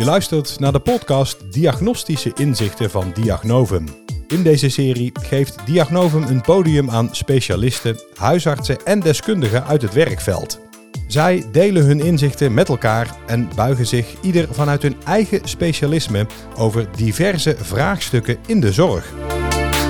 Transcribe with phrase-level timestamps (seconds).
[0.00, 3.84] Je luistert naar de podcast Diagnostische Inzichten van Diagnovum.
[4.28, 10.60] In deze serie geeft Diagnovum een podium aan specialisten, huisartsen en deskundigen uit het werkveld.
[11.06, 16.26] Zij delen hun inzichten met elkaar en buigen zich ieder vanuit hun eigen specialisme
[16.56, 19.12] over diverse vraagstukken in de zorg.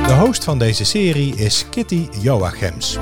[0.07, 2.99] De host van deze serie is Kitty Joachims.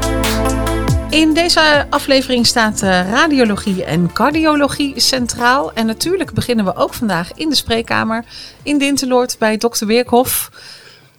[1.11, 5.73] In deze aflevering staat uh, radiologie en cardiologie centraal.
[5.73, 8.25] En natuurlijk beginnen we ook vandaag in de spreekkamer
[8.63, 10.51] in Dinteloord bij dokter Weerkhoff.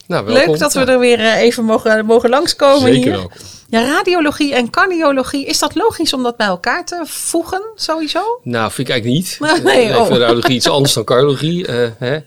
[0.07, 3.11] Nou, Leuk dat we er weer uh, even mogen, mogen langskomen Zeker hier.
[3.11, 3.37] welkom.
[3.69, 8.39] Ja, radiologie en cardiologie, is dat logisch om dat bij elkaar te voegen, sowieso?
[8.43, 9.37] Nou, vind ik eigenlijk niet.
[9.63, 10.05] Nee, ik oh.
[10.05, 11.67] vind radiologie iets anders dan cardiologie.
[11.67, 12.17] eh, hè.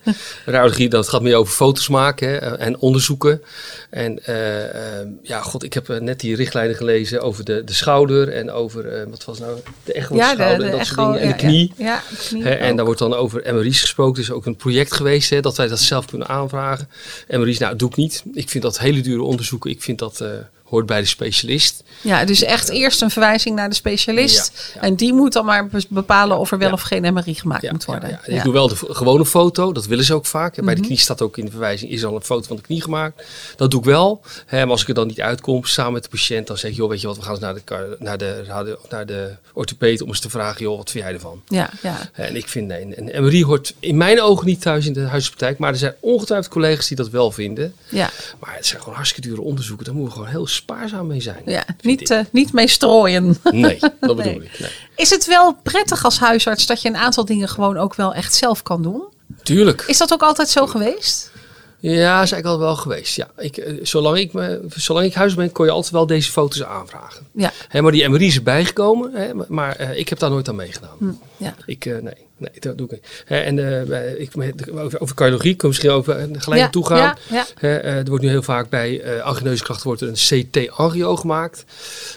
[0.45, 3.43] Radiologie, dat gaat meer over foto's maken hè, en onderzoeken.
[3.91, 7.73] En eh, eh, ja, god, ik heb eh, net die richtlijnen gelezen over de, de
[7.73, 10.87] schouder en over, eh, wat was nou, de echo Ja, de, schouder de en dat
[10.87, 11.21] soort dingen.
[11.21, 11.73] En de knie.
[11.77, 14.23] Ja, ja, de knie Hè, en daar wordt dan over MRI's gesproken.
[14.23, 16.89] Is ook een project geweest hè, dat wij dat zelf kunnen aanvragen.
[17.29, 18.23] MRI's, nou, doe ik niet.
[18.33, 19.71] Ik vind dat hele dure onderzoeken.
[19.71, 20.29] Ik vind dat eh,
[20.73, 21.83] hoort bij de specialist.
[22.01, 24.53] Ja, dus echt eerst een verwijzing naar de specialist.
[24.75, 24.87] Ja, ja.
[24.87, 26.75] En die moet dan maar be- bepalen of er wel Ja.
[26.75, 28.21] of geen MRI gemaakt moet worden.
[28.25, 30.55] Ik doe wel de gewone foto, dat willen ze ook vaak.
[30.55, 30.75] Bij Mhm.
[30.75, 33.23] de knie staat ook in de verwijzing, is al een foto van de knie gemaakt.
[33.57, 34.23] Dat doe ik wel.
[34.47, 36.77] Hè, maar als ik er dan niet uitkom, samen met de patiënt, dan zeg ik,
[36.77, 40.09] joh, weet je wat, we gaan eens naar de, naar de, naar de orthopeed om
[40.09, 41.43] eens te vragen, joh, wat vind jij ervan?
[41.49, 42.11] Ja, ja.
[42.13, 45.59] En ik vind, nee, een MRI hoort in mijn ogen niet thuis in de huispraktijk,
[45.59, 47.75] maar er zijn ongetwijfeld collega's die dat wel vinden.
[47.89, 48.11] ja.
[48.41, 51.43] Maar het zijn gewoon hartstikke dure onderzoeken, daar moeten we gewoon heel spaarzaam mee zijn.
[51.47, 51.65] ja.
[51.81, 53.37] Niet, eh, niet mee strooien.
[53.51, 54.35] Nee, dat bedoel Nee.
[54.35, 54.59] ik.
[54.59, 54.71] Nee.
[54.97, 58.35] Is het wel prettig als huisarts dat je een aantal dingen gewoon ook wel echt
[58.35, 59.03] zelf kan doen?
[59.43, 59.85] Tuurlijk.
[59.87, 61.31] Is dat ook altijd zo geweest?
[61.79, 63.17] Ja, is eigenlijk al wel geweest.
[63.17, 66.31] Ja, ik, eh, zolang, ik me, zolang ik huis ben, kon je altijd wel deze
[66.31, 67.27] foto's aanvragen.
[67.35, 67.53] Ja.
[67.69, 70.57] Hè, maar die MRI is erbij gekomen, hè, maar, eh, ik heb daar nooit aan
[70.57, 70.97] meegedaan.
[70.99, 71.55] Hm, ja.
[71.67, 73.23] Ik, nee, nee, dat doe ik niet.
[73.25, 73.55] Hè, en
[73.89, 74.31] bij- ik,
[74.75, 76.99] over, over cardiologie kunnen misschien over eh, gelijk Ja, naartoe gaan.
[76.99, 77.47] ja, ja.
[77.59, 81.65] Hè, eh, er wordt nu heel vaak bij eh agneuzekracht wordt er een CT-angio gemaakt.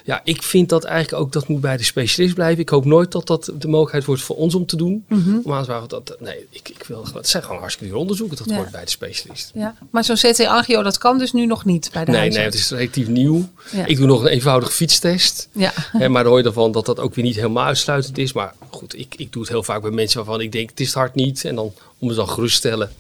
[0.04, 2.60] Ja, ik vind dat eigenlijk ook, dat moet bij de specialist blijven.
[2.62, 5.06] Ik hoop nooit dat dat de mogelijkheid wordt voor ons om te doen.
[5.10, 8.38] Aan te vragen dat, nee, ik, ik wil, het zijn gewoon hartstikke dure onderzoeken.
[8.38, 8.56] Dat Ja.
[8.56, 9.52] wordt bij de specialist.
[9.54, 9.76] ja.
[9.92, 12.56] Maar zo'n CT-angio, dat kan dus nu nog niet bij de Nee, nee, huisarts.
[12.70, 13.50] het is relatief nieuw.
[13.72, 13.86] Ja.
[13.86, 15.50] Ik doe nog een eenvoudige fietstest.
[15.52, 15.72] Ja.
[15.76, 18.34] Hè, maar dan hoor je ervan dat dat ook weer niet helemaal uitsluitend is.
[18.34, 20.86] Maar goed, ik, ik doe het heel vaak bij mensen waarvan ik denk, het is
[20.88, 21.46] het hart niet.
[21.46, 22.92] En dan, om ze dan gerust te stellen,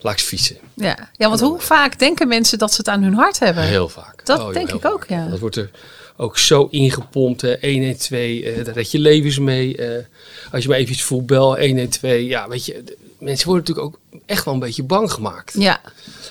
[0.00, 0.56] laat ik fietsen.
[0.74, 1.10] Ja.
[1.16, 3.62] ja, want hoe vaak denken mensen dat ze het aan hun hart hebben?
[3.64, 4.26] Heel vaak.
[4.26, 5.08] Dat Oh, denk ik ook, vaak.
[5.08, 5.26] ja.
[5.28, 5.70] Dat wordt er
[6.16, 7.40] ook zo ingepompt.
[7.40, 7.56] Hè.
[7.60, 9.76] 112, eh daar red je levens mee.
[9.76, 10.04] eh,
[10.52, 12.20] als je maar even iets voelt, bel 112.
[12.20, 15.54] Ja, weet je, de- mensen worden natuurlijk ook echt wel een beetje bang gemaakt.
[15.58, 15.80] Ja,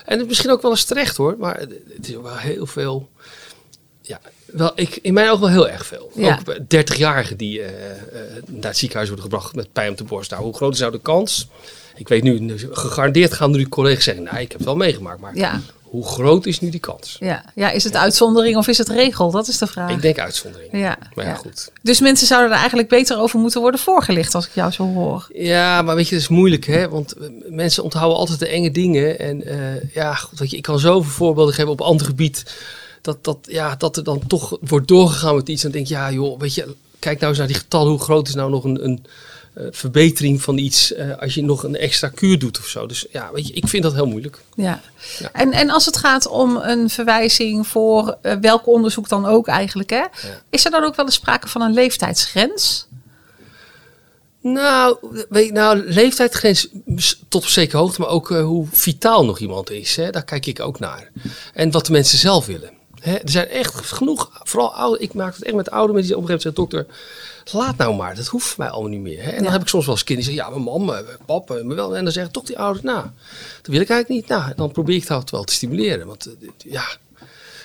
[0.06, 3.10] En het is misschien ook wel eens terecht hoor, maar het is wel heel veel.
[4.06, 6.12] Ja, wel, ik, in mijn ogen wel heel erg veel.
[6.16, 6.40] Ja.
[6.48, 10.32] Ook 30-jarigen die eh, eh, naar het ziekenhuis worden gebracht met pijn op de borst.
[10.32, 11.48] Nou, hoe groot is nou de kans?
[11.96, 15.36] Ik weet nu, gegarandeerd gaan nu collega's zeggen, nou, ik heb het wel meegemaakt, maar
[15.36, 17.18] ja, hoe groot is nu die kans?
[17.20, 17.44] ja.
[17.56, 19.32] ja, is het uitzondering of is het regel?
[19.32, 19.92] Dat is de vraag.
[19.92, 20.72] Ik denk uitzondering.
[20.72, 21.72] ja, Maar ja, goed.
[21.82, 25.28] Dus mensen zouden er eigenlijk beter over moeten worden voorgelicht als ik jou zo hoor.
[25.34, 26.90] Ja, maar weet je, dat is moeilijk, hè?
[26.90, 29.20] Want eh, mensen onthouden altijd de enge dingen.
[29.20, 29.44] En
[29.94, 32.44] ja, goed, weet je, ik kan zoveel voorbeelden geven op ander gebied.
[33.04, 35.64] Dat, dat, ja, dat er dan toch wordt doorgegaan met iets.
[35.64, 37.90] En dan denk je, ja joh, weet je, kijk nou eens naar die getallen.
[37.92, 39.06] Hoe groot is nou nog een, een
[39.54, 42.86] eh, verbetering van iets eh, als je nog een extra kuur doet of zo.
[42.86, 44.42] Dus ja, weet je, ik vind dat heel moeilijk.
[44.56, 44.82] Ja.
[45.20, 45.32] Ja.
[45.32, 49.90] En, en als het gaat om een verwijzing voor eh, welk onderzoek dan ook eigenlijk,
[49.90, 50.04] hè?
[50.50, 52.88] is er dan ook wel eens sprake van een leeftijdsgrens?
[54.42, 54.98] Nou,
[55.30, 56.70] weet je, nou, leeftijdsgrens
[57.28, 59.96] tot op zekere hoogte, maar ook hoe vitaal nog iemand is.
[59.96, 60.10] Hè?
[60.10, 61.12] Daar kijk ik ook naar.
[61.54, 62.72] En wat de mensen zelf willen.
[63.04, 63.14] Hè?
[63.14, 66.30] Er zijn echt genoeg, vooral oude, ik maak het echt met oude mensen die op
[66.30, 69.24] een gegeven moment zeggen, dokter, laat nou maar, dat hoeft voor mij allemaal niet meer.
[69.24, 69.30] Hè?
[69.30, 69.44] En Ja.
[69.44, 71.64] dan heb ik soms wel eens kinderen die zeggen, ja, mijn mam, eh, pap, eh,
[71.64, 71.96] maar wel.
[71.98, 73.04] En dan zeggen toch die ouders, nou,
[73.62, 74.28] dat wil ik eigenlijk niet.
[74.38, 76.08] Nou, en dan probeer ik dat wel te stimuleren.
[76.08, 76.84] Want eh, ja,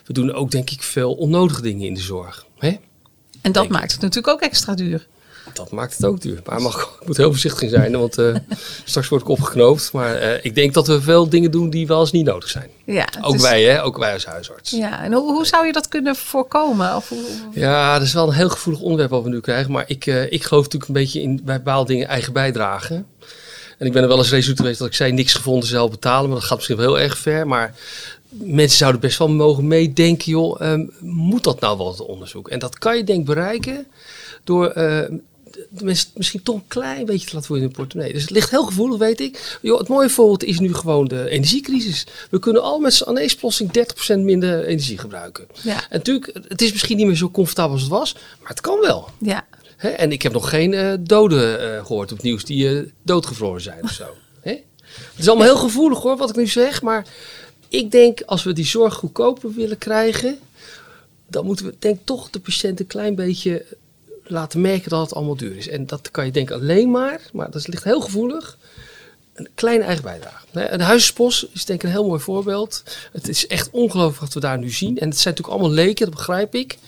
[0.07, 2.47] we doen ook denk ik veel onnodige dingen in de zorg.
[2.59, 2.69] Hè?
[2.69, 5.07] En dat Denk maakt het natuurlijk ook extra duur.
[5.53, 6.41] Dat maakt het ook duur.
[6.45, 8.35] Maar mag, ik moet heel voorzichtig zijn, want eh,
[8.85, 9.93] straks word ik opgeknoopt.
[9.93, 12.69] Maar eh, ik denk dat we veel dingen doen die wel eens niet nodig zijn.
[12.85, 13.83] Ja, Ook dus- wij, hè?
[13.83, 14.71] Ook wij als huisarts.
[14.71, 14.89] Ja.
[14.89, 16.97] Ja, en hoe, hoe zou je dat kunnen voorkomen?
[16.97, 17.21] Of hoe,
[17.55, 19.73] dat is wel een heel gevoelig onderwerp wat we nu krijgen.
[19.73, 23.05] Maar ik, eh, ik geloof natuurlijk een beetje in bij bepaalde dingen eigen bijdrage.
[23.79, 26.29] En ik ben er wel eens resoluut geweest dat ik zei niks gevonden zelf betalen.
[26.29, 27.47] Maar dat gaat misschien wel heel erg ver.
[27.47, 27.75] Maar
[28.29, 30.61] mensen zouden best wel mogen meedenken, joh.
[30.61, 32.49] ehm, moet dat nou wel het onderzoek?
[32.49, 33.87] En dat kan je denk ik bereiken
[34.45, 35.21] door eh, de
[35.71, 38.13] mensen misschien toch een klein beetje te laten worden in de portemonnee.
[38.13, 39.59] Dus het ligt heel gevoelig, weet ik.
[39.63, 42.07] Joh, het mooie voorbeeld is nu gewoon de energiecrisis.
[42.31, 43.71] We kunnen al met z'n aan deze oplossing
[44.15, 45.47] 30% minder energie gebruiken.
[45.63, 45.75] Ja.
[45.75, 48.81] En natuurlijk, het is misschien niet meer zo comfortabel als het was, maar het kan
[48.81, 49.09] wel.
[49.19, 49.47] Ja?
[49.79, 53.61] En ik heb nog geen eh, doden eh, gehoord op het nieuws die eh, doodgevroren
[53.61, 54.05] zijn of zo.
[54.89, 56.83] Het is allemaal heel gevoelig hoor, wat ik nu zeg.
[56.83, 57.07] Maar
[57.69, 60.39] ik denk, als we die zorg goedkoper willen krijgen...
[61.27, 63.65] dan moeten we denk toch de patiënt een klein beetje
[64.31, 65.69] laten merken dat het allemaal duur is.
[65.69, 68.57] En dat kan je denken alleen maar, maar dat ligt heel gevoelig...
[69.35, 70.45] Een kleine eigen bijdrage.
[70.53, 72.83] Een huispost is denk ik een heel mooi voorbeeld.
[73.13, 74.99] Het is echt ongelooflijk wat we daar nu zien.
[74.99, 76.79] En het zijn natuurlijk allemaal leken, dat begrijp ik.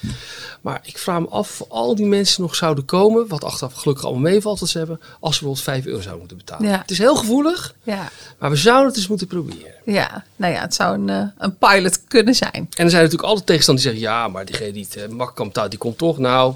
[0.61, 4.05] Maar ik vraag me af of al die mensen nog zouden komen, wat achteraf gelukkig
[4.05, 6.69] allemaal meevalt dat ze hebben, als ze bijvoorbeeld 5 euro zouden moeten betalen.
[6.69, 6.79] Ja.
[6.79, 9.73] Het is heel gevoelig, Ja, maar we zouden het eens moeten proberen.
[9.85, 10.25] ja.
[10.37, 12.53] Nou ja, het zou een, eh, een pilot kunnen zijn.
[12.55, 15.47] En er zijn natuurlijk altijd tegenstanders die zeggen, ja, maar diegene die het makkelijk kan
[15.47, 16.19] betalen, die komt toch.
[16.19, 16.55] Nou,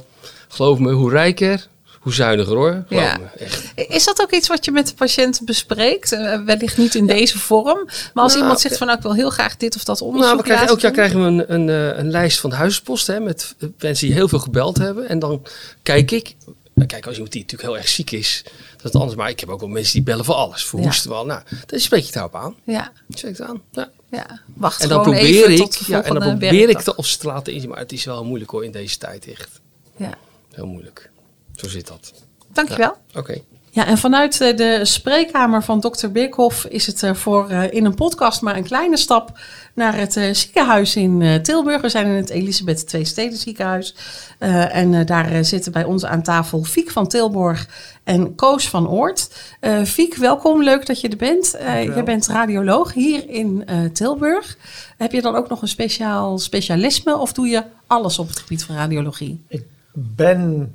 [0.55, 1.69] geloof me, hoe rijker,
[2.01, 2.85] hoe zuiniger hoor.
[2.89, 3.17] Geloof Ja.
[3.19, 3.73] me, echt.
[3.75, 6.13] Is dat ook iets wat je met de patiënt bespreekt?
[6.13, 7.85] Eh, wellicht niet in deze vorm.
[7.85, 10.27] Maar als Nou, iemand zegt van nou, ik wil heel graag dit of dat onderzoek
[10.27, 13.07] Nou, we krijgen, elk jaar krijgen we een, een, eh, een lijst van de huispost
[13.07, 15.09] hè, met eh, mensen die heel veel gebeld hebben.
[15.09, 15.43] En dan
[15.83, 16.35] kijk ik,
[16.75, 18.43] nou, kijk als iemand die natuurlijk heel erg ziek is,
[18.83, 19.19] dat is anders.
[19.19, 20.85] Maar ik heb ook wel mensen die bellen voor alles, voor Ja.
[20.87, 21.27] hoesten wel.
[21.27, 22.55] Nou, dan spreek je het daarop aan.
[22.65, 23.63] Ja, Spreek het aan.
[23.73, 23.91] Ja.
[24.11, 24.41] ja.
[24.55, 27.07] Wacht En dan gewoon probeer even ik, tot de ja, en dan probeer ik werkdag.
[27.07, 27.69] ze te laten inzien.
[27.69, 29.49] Maar het is wel moeilijk hoor in deze tijd echt.
[29.97, 30.15] Ja.
[30.55, 31.11] Heel moeilijk.
[31.57, 32.13] Zo zit dat.
[32.53, 32.97] Dankjewel.
[33.15, 33.41] Oké.
[33.71, 37.85] Ja, en vanuit eh, de spreekkamer van dokter Birkhoff is het eh, voor eh, in
[37.85, 39.39] een podcast maar een kleine stap
[39.75, 41.81] naar het eh, ziekenhuis in eh, Tilburg.
[41.81, 43.95] We zijn in het Elisabeth II Steden ziekenhuis.
[44.39, 47.69] Eh, en eh, daar zitten bij ons aan tafel Fiek van Tilburg
[48.05, 49.29] en Koos van Oort.
[49.61, 50.63] Eh Fiek, welkom.
[50.63, 51.55] Leuk dat je er bent.
[51.55, 54.57] Eh jij bent radioloog hier in eh, Tilburg.
[54.97, 58.65] Heb je dan ook nog een speciaal specialisme of doe je alles op het gebied
[58.65, 59.45] van radiologie?
[59.49, 59.63] Ik
[59.95, 60.73] ben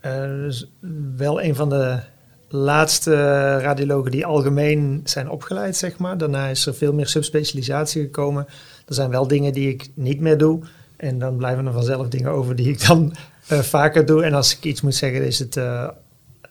[0.00, 0.50] eh,
[1.16, 1.98] wel een van de
[2.48, 3.14] laatste
[3.58, 6.18] radiologen die algemeen zijn opgeleid, zeg maar.
[6.18, 8.46] Daarna is er veel meer subspecialisatie gekomen.
[8.86, 10.60] Er zijn wel dingen die ik niet meer doe.
[10.96, 13.14] En dan blijven er vanzelf dingen over die ik dan
[13.46, 14.24] eh, vaker doe.
[14.24, 15.88] En als ik iets moet zeggen, is het eh,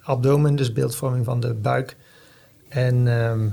[0.03, 1.95] abdomen, dus beeldvorming van de buik.
[2.69, 3.47] En ehm,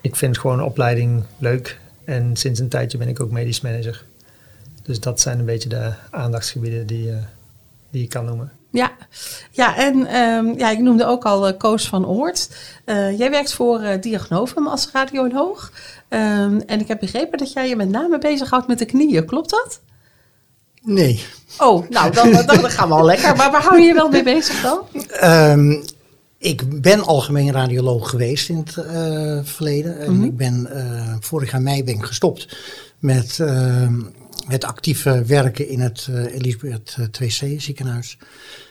[0.00, 1.80] ik vind gewoon een opleiding leuk.
[2.04, 4.04] En sinds een tijdje ben ik ook medisch manager.
[4.82, 7.10] Dus dat zijn een beetje de aandachtsgebieden die,
[7.92, 8.52] die ik kan noemen.
[8.70, 8.92] Ja,
[9.50, 12.48] ja en ehm, ja, ik noemde ook al eh, Koos van Oort.
[12.84, 15.72] Eh, jij werkt voor eh, Diagnovum als radioloog.
[16.08, 19.26] Ehm, en ik heb begrepen dat jij je met name bezighoudt met de knieën.
[19.26, 19.80] Klopt dat?
[20.82, 21.24] Nee.
[21.58, 23.36] Oh, nou, dan, dan, dan gaan we al lekker.
[23.36, 24.78] Maar waar hou je je wel mee bezig dan?
[25.10, 25.74] Ehm,
[26.38, 29.98] ik ben algemeen radioloog geweest in het eh, verleden.
[30.00, 30.24] En Mhm.
[30.24, 32.56] ik ben eh, vorig jaar mei ben ik gestopt
[32.98, 34.00] met ehm,
[34.46, 38.18] het actieve werken in het eh, Elisabeth eh, 2C ziekenhuis.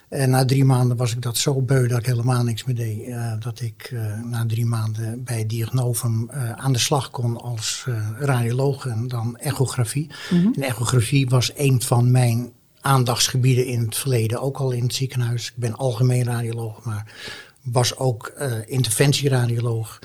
[0.10, 3.08] En na drie maanden was ik dat zo beu dat ik helemaal niks meer deed.
[3.08, 7.86] eh, dat ik eh, na drie maanden bij Diagnovum eh, aan de slag kon als
[7.88, 10.08] eh, radioloog en dan echografie.
[10.30, 12.52] En echografie was een van mijn
[12.82, 15.48] aandachtsgebieden in het verleden, ook al in het ziekenhuis.
[15.48, 17.14] Ik ben algemeen radioloog, maar
[17.62, 20.00] was ook eh, interventieradioloog.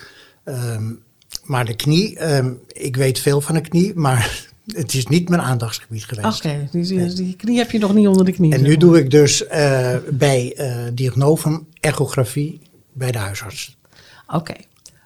[0.45, 0.93] Ehm,
[1.45, 5.43] maar de knie, ehm, ik weet veel van de knie, maar het is niet mijn
[5.43, 6.45] aandachtsgebied geweest.
[6.45, 6.69] Oké,
[7.15, 8.55] die, knie heb je nog niet onder de knie.
[8.55, 12.61] En nu doe ik dus eh, bij eh Diagnovum echografie
[12.93, 13.77] bij de huisarts.
[14.29, 14.55] Oké.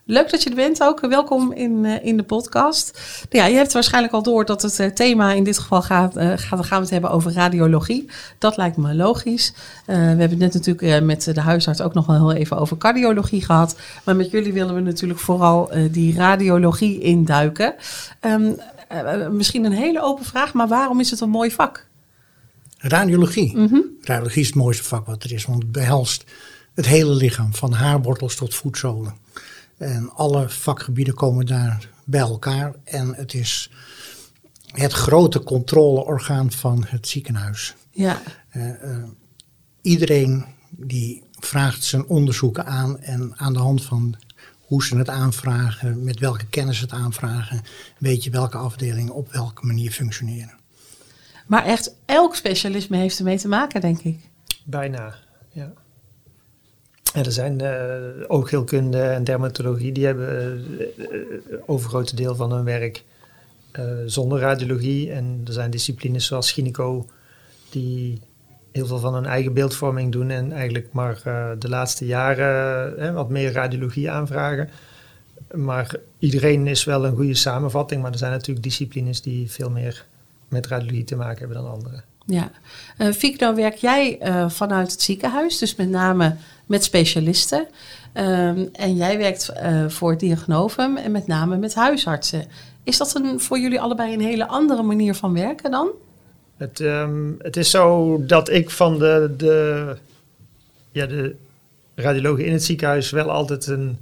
[0.05, 1.01] Leuk dat je er bent ook.
[1.01, 3.01] Welkom in, eh, in de podcast.
[3.31, 6.79] Ja, je hebt waarschijnlijk al door dat het thema in dit geval gaat, gaat, gaan
[6.79, 8.11] we het hebben over radiologie.
[8.39, 9.55] Dat lijkt me logisch.
[9.87, 13.45] We hebben het net natuurlijk met de huisarts ook nog wel heel even over cardiologie
[13.45, 13.77] gehad.
[14.05, 17.75] Maar met jullie willen we natuurlijk vooral die radiologie induiken.
[18.21, 18.53] Ehm,
[18.91, 21.87] eh, misschien een hele open vraag, maar waarom is het een mooi vak?
[22.79, 23.57] Radiologie.
[24.01, 26.25] Radiologie is het mooiste vak wat er is, want het behelst
[26.75, 29.15] het hele lichaam, van haarwortels tot voetzolen.
[29.79, 32.75] En alle vakgebieden komen daar bij elkaar.
[32.85, 33.71] En het is
[34.67, 37.75] het grote controleorgaan van het ziekenhuis.
[37.91, 39.03] Ja, Eh, eh,
[39.83, 44.15] iedereen die vraagt zijn onderzoeken aan en aan de hand van
[44.71, 47.63] hoe ze het aanvragen, met welke kennis ze het aanvragen,
[47.99, 50.55] weet je welke afdelingen op welke manier functioneren.
[51.47, 54.19] maar echt elk specialisme heeft ermee te maken, denk ik.
[54.65, 55.15] Bijna,
[55.53, 55.73] ja.
[57.15, 62.65] En er zijn eh oogheelkunde en dermatologie, die hebben eh, eh, overgrote deel van hun
[62.65, 63.05] werk
[63.73, 65.13] eh, zonder radiologie.
[65.13, 67.07] En er zijn disciplines zoals gyneco,
[67.71, 68.21] die
[68.73, 73.15] heel veel van hun eigen beeldvorming doen en eigenlijk maar eh, de laatste jaren eh,
[73.15, 74.71] wat meer radiologie aanvragen.
[75.55, 80.07] Maar iedereen is wel een goede samenvatting, maar er zijn natuurlijk disciplines die veel meer
[80.49, 82.03] met radiologie te maken hebben dan andere.
[82.27, 82.51] Ja.
[82.97, 86.37] Eh Fiek, nou werk jij vanuit het ziekenhuis, dus met name
[86.67, 87.67] met specialisten.
[88.13, 89.53] Ehm, en jij werkt
[89.89, 92.45] voor Diagnovum en met name met huisartsen.
[92.83, 95.91] Is dat een, voor jullie allebei een hele andere manier van werken dan?
[96.61, 99.97] Het, ehm, het is zo dat ik van de, de
[100.93, 101.35] ja, de
[101.95, 103.99] radiologen in het ziekenhuis wel altijd een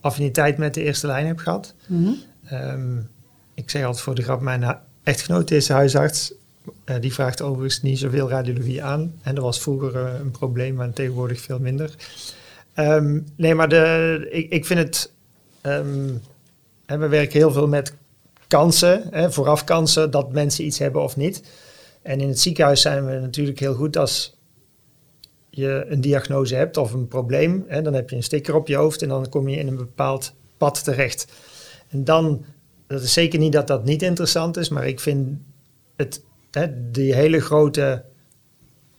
[0.00, 1.74] affiniteit met de eerste lijn heb gehad.
[1.86, 2.10] Mhm.
[2.44, 2.96] Ehm,
[3.54, 6.32] ik zeg altijd voor de grap, mijn echtgenoot is huisarts.
[6.84, 9.14] Eh, die vraagt overigens niet zoveel radiologie aan.
[9.22, 11.94] En dat was vroeger eh, een probleem, maar tegenwoordig veel minder.
[12.74, 15.12] Ehm, nee, maar de, ik, ik vind het...
[16.86, 17.92] hè, we werken heel veel met
[18.46, 21.42] kansen, hè, vooraf kansen dat mensen iets hebben of niet.
[22.08, 24.38] En in het ziekenhuis zijn we natuurlijk heel goed als
[25.50, 27.64] je een diagnose hebt of een probleem.
[27.66, 29.76] Hè, dan heb je een sticker op je hoofd en dan kom je in een
[29.76, 31.32] bepaald pad terecht.
[31.88, 32.44] En dan,
[32.86, 35.38] dat is zeker niet dat dat niet interessant is, maar ik vind
[35.96, 38.04] het, hè, die hele grote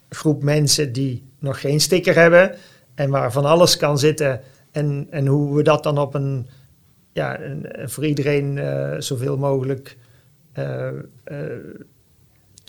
[0.09, 2.55] groep mensen die nog geen sticker hebben
[2.95, 6.47] en waar van alles kan zitten en, en hoe we dat dan op een,
[7.11, 9.97] ja, een, voor iedereen eh, zoveel mogelijk
[10.51, 10.87] eh,
[11.23, 11.47] eh,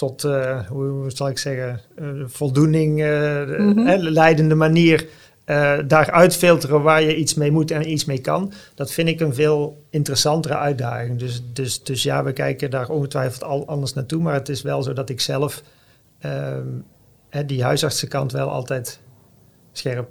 [0.00, 3.98] tot, eh, hoe, zal ik zeggen, eh, voldoening eh, Mhm.
[3.98, 5.08] leidende manier
[5.44, 8.52] eh daar uitfilteren waar je iets mee moet en iets mee kan.
[8.74, 11.18] Dat vind ik een veel interessantere uitdaging.
[11.18, 14.22] Dus, dus, dus ja, we kijken daar ongetwijfeld al anders naartoe.
[14.22, 15.62] Maar het is wel zo dat ik zelf
[16.18, 16.66] ehm,
[17.46, 19.00] die huisartsenkant wel altijd
[19.72, 20.08] scherp,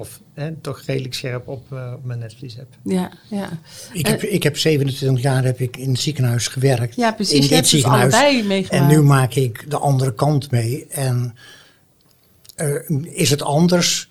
[0.00, 2.66] of hè, toch redelijk scherp op, eh, op mijn netvlies heb.
[2.84, 3.48] Ja, ja.
[3.92, 6.94] Ik heb, ik heb 27 jaar heb ik in het ziekenhuis gewerkt.
[6.96, 7.34] ja, precies.
[7.34, 8.14] In Je hebt het ziekenhuis.
[8.14, 8.90] allebei meegemaakt.
[8.90, 10.86] En nu maak ik de andere kant mee.
[10.86, 11.34] En
[12.54, 14.08] eh, is het anders?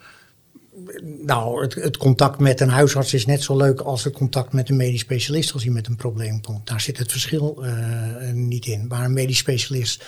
[1.25, 4.69] Nou, het, het contact met een huisarts is net zo leuk als het contact met
[4.69, 6.67] een medisch specialist als hij met een probleem komt.
[6.67, 8.85] Daar zit het verschil eh, niet in.
[8.87, 10.05] Maar een medisch specialist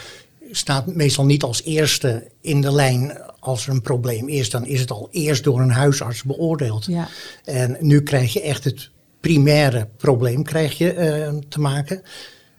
[0.52, 4.50] staat meestal niet als eerste in de lijn als er een probleem is.
[4.50, 6.86] Dan is het al eerst door een huisarts beoordeeld.
[6.86, 7.08] Ja,
[7.44, 8.90] En nu krijg je echt het
[9.20, 12.04] primaire probleem krijg je, eh, te maken.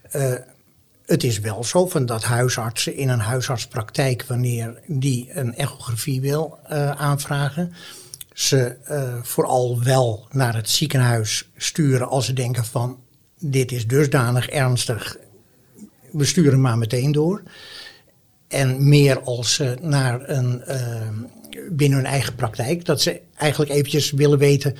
[0.01, 0.33] Eh,
[1.05, 6.59] het is wel zo van dat huisartsen in een huisartspraktijk, wanneer die een echografie wil
[6.67, 7.73] eh, aanvragen,
[8.33, 8.77] ze
[9.23, 12.99] vooral wel naar het ziekenhuis sturen als ze denken van
[13.39, 15.17] dit is dusdanig ernstig,
[16.11, 17.43] we sturen maar meteen door.
[18.51, 21.07] En meer als ze naar een, eh,
[21.71, 24.75] binnen hun eigen praktijk, dat ze eigenlijk eventjes willen weten,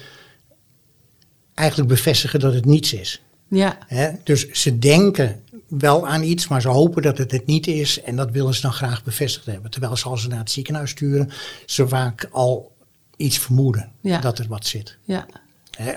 [1.53, 3.21] eigenlijk bevestigen dat het niets is.
[3.47, 4.09] ja, Hè?
[4.23, 8.01] Dus ze denken wel aan iets, maar ze hopen dat het het niet is.
[8.01, 9.71] En dat willen ze dan graag bevestigd hebben.
[9.71, 11.29] Terwijl ze als ze naar het ziekenhuis sturen,
[11.65, 12.71] ze vaak al
[13.17, 14.19] iets vermoeden Ja.
[14.19, 14.97] dat er wat zit.
[15.03, 15.25] ja,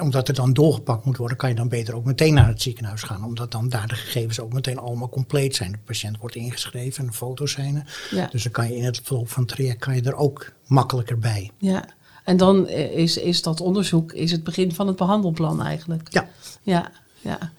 [0.01, 3.03] Omdat het dan doorgepakt moet worden, kan je dan beter ook meteen naar het ziekenhuis
[3.03, 3.25] gaan.
[3.25, 5.73] Omdat dan daar de gegevens ook meteen allemaal compleet zijn.
[5.73, 8.07] De patiënt wordt ingeschreven en foto's zijn er.
[8.11, 8.29] ja.
[8.31, 11.19] Dus dan kan je in het verloop van het traject kan je er ook makkelijker
[11.19, 11.51] bij.
[11.59, 11.85] ja.
[12.25, 16.13] En dan eh, is, is dat onderzoek is het begin van het behandelplan eigenlijk.
[16.13, 16.29] Ja.
[16.63, 16.91] Ja,
[17.21, 17.53] ja.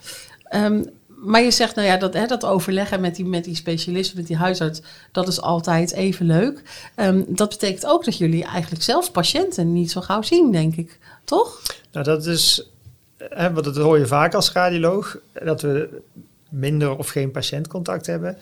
[0.43, 0.83] Ehm,
[1.25, 4.27] maar je zegt, nou ja, dat, hè, dat overleggen met die, met die specialist, met
[4.27, 6.61] die huisarts, dat is altijd even leuk.
[6.95, 10.99] Ehm, dat betekent ook dat jullie eigenlijk zelf patiënten niet zo gauw zien, denk ik.
[11.23, 11.61] Toch?
[11.91, 12.69] Nou, dat is,
[13.17, 16.01] hè, want dat je vaak als radioloog, dat we
[16.49, 18.37] minder of geen patiëntcontact hebben.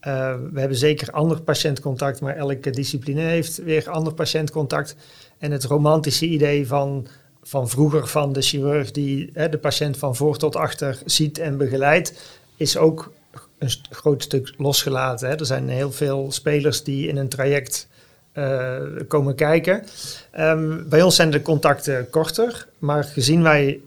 [0.00, 4.96] Eh, we hebben zeker ander patiëntcontact, maar elke discipline heeft weer ander patiëntcontact.
[5.38, 7.06] En het romantische idee van,
[7.42, 11.56] van vroeger van de chirurg die hè, de patiënt van voor tot achter ziet en
[11.56, 13.12] begeleidt, is ook
[13.58, 15.28] een groot stuk losgelaten.
[15.28, 15.34] Hè.
[15.36, 17.88] Er zijn heel veel spelers die in een traject
[18.32, 18.76] eh,
[19.08, 19.84] komen kijken.
[20.30, 23.80] Ehm, bij ons zijn de contacten korter, maar gezien wij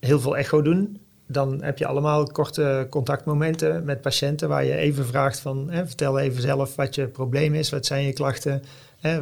[0.00, 5.06] heel veel echo doen, dan heb je allemaal korte contactmomenten met patiënten waar je even
[5.06, 8.62] vraagt van, hè, vertel even zelf wat je probleem is, wat zijn je klachten,
[9.00, 9.20] hè,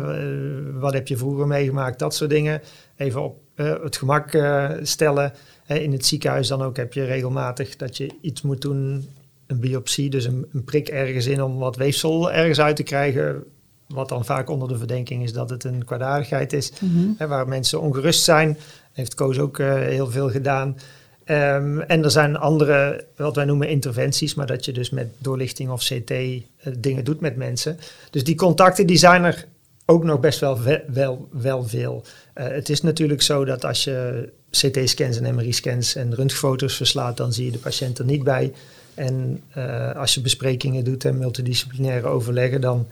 [0.78, 2.62] wat heb je vroeger meegemaakt, dat soort dingen.
[2.96, 5.32] Even op het gemak eh, stellen.
[5.66, 9.08] In het ziekenhuis dan ook heb je regelmatig dat je iets moet doen,
[9.46, 13.44] een biopsie, dus een, een prik ergens in om wat weefsel ergens uit te krijgen,
[13.86, 16.72] wat dan vaak onder de verdenking is dat het een kwaadaardigheid is
[17.16, 18.58] hè, waar mensen ongerust zijn.
[18.92, 20.76] Heeft Koos ook eh, heel veel gedaan.
[21.24, 25.70] Ehm, en er zijn andere, wat wij noemen interventies, maar dat je dus met doorlichting
[25.70, 26.42] of CT eh,
[26.78, 27.78] dingen doet met mensen.
[28.10, 29.46] Dus die contacten die zijn er
[29.90, 32.04] ook nog best wel, wel, wel veel.
[32.32, 37.32] Eh, het is natuurlijk zo dat als je CT-scans en MRI-scans en röntgenfoto's verslaat, dan
[37.32, 38.52] zie je de patiënt er niet bij.
[38.94, 42.86] En eh, als je besprekingen doet en multidisciplinaire overleggen, dan,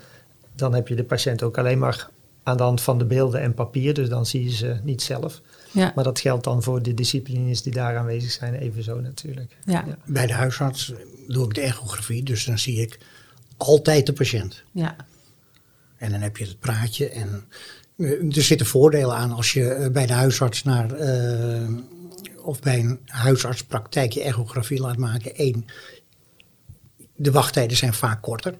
[0.54, 2.08] dan heb je de patiënt ook alleen maar
[2.42, 3.94] aan de hand van de beelden en papier.
[3.94, 5.40] Dus dan zie je ze niet zelf.
[5.70, 9.56] Ja, Maar dat geldt dan voor de disciplines die daar aanwezig zijn, evenzo natuurlijk.
[9.64, 9.96] ja, Ja.
[10.04, 10.92] Bij de huisarts
[11.26, 12.98] doe ik de echografie, dus dan zie ik
[13.56, 14.62] altijd de patiënt.
[14.72, 14.96] ja,
[15.98, 17.08] En dan heb je het praatje.
[17.08, 17.44] En
[17.96, 20.92] eh, er zitten voordelen aan als je eh, bij de huisarts naar.
[20.92, 21.68] eh,
[22.44, 25.32] of bij een huisartspraktijk je echografie laat maken.
[25.34, 25.66] Eén,
[27.16, 28.54] de wachttijden zijn vaak korter.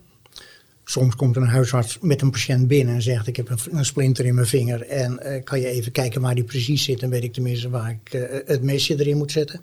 [0.85, 4.25] Soms komt een huisarts met een patiënt binnen en zegt: Ik heb een, een splinter
[4.25, 4.87] in mijn vinger.
[4.87, 7.00] En kan je even kijken waar die precies zit?
[7.00, 8.12] Dan weet ik tenminste waar ik
[8.47, 9.61] het mesje erin moet zetten.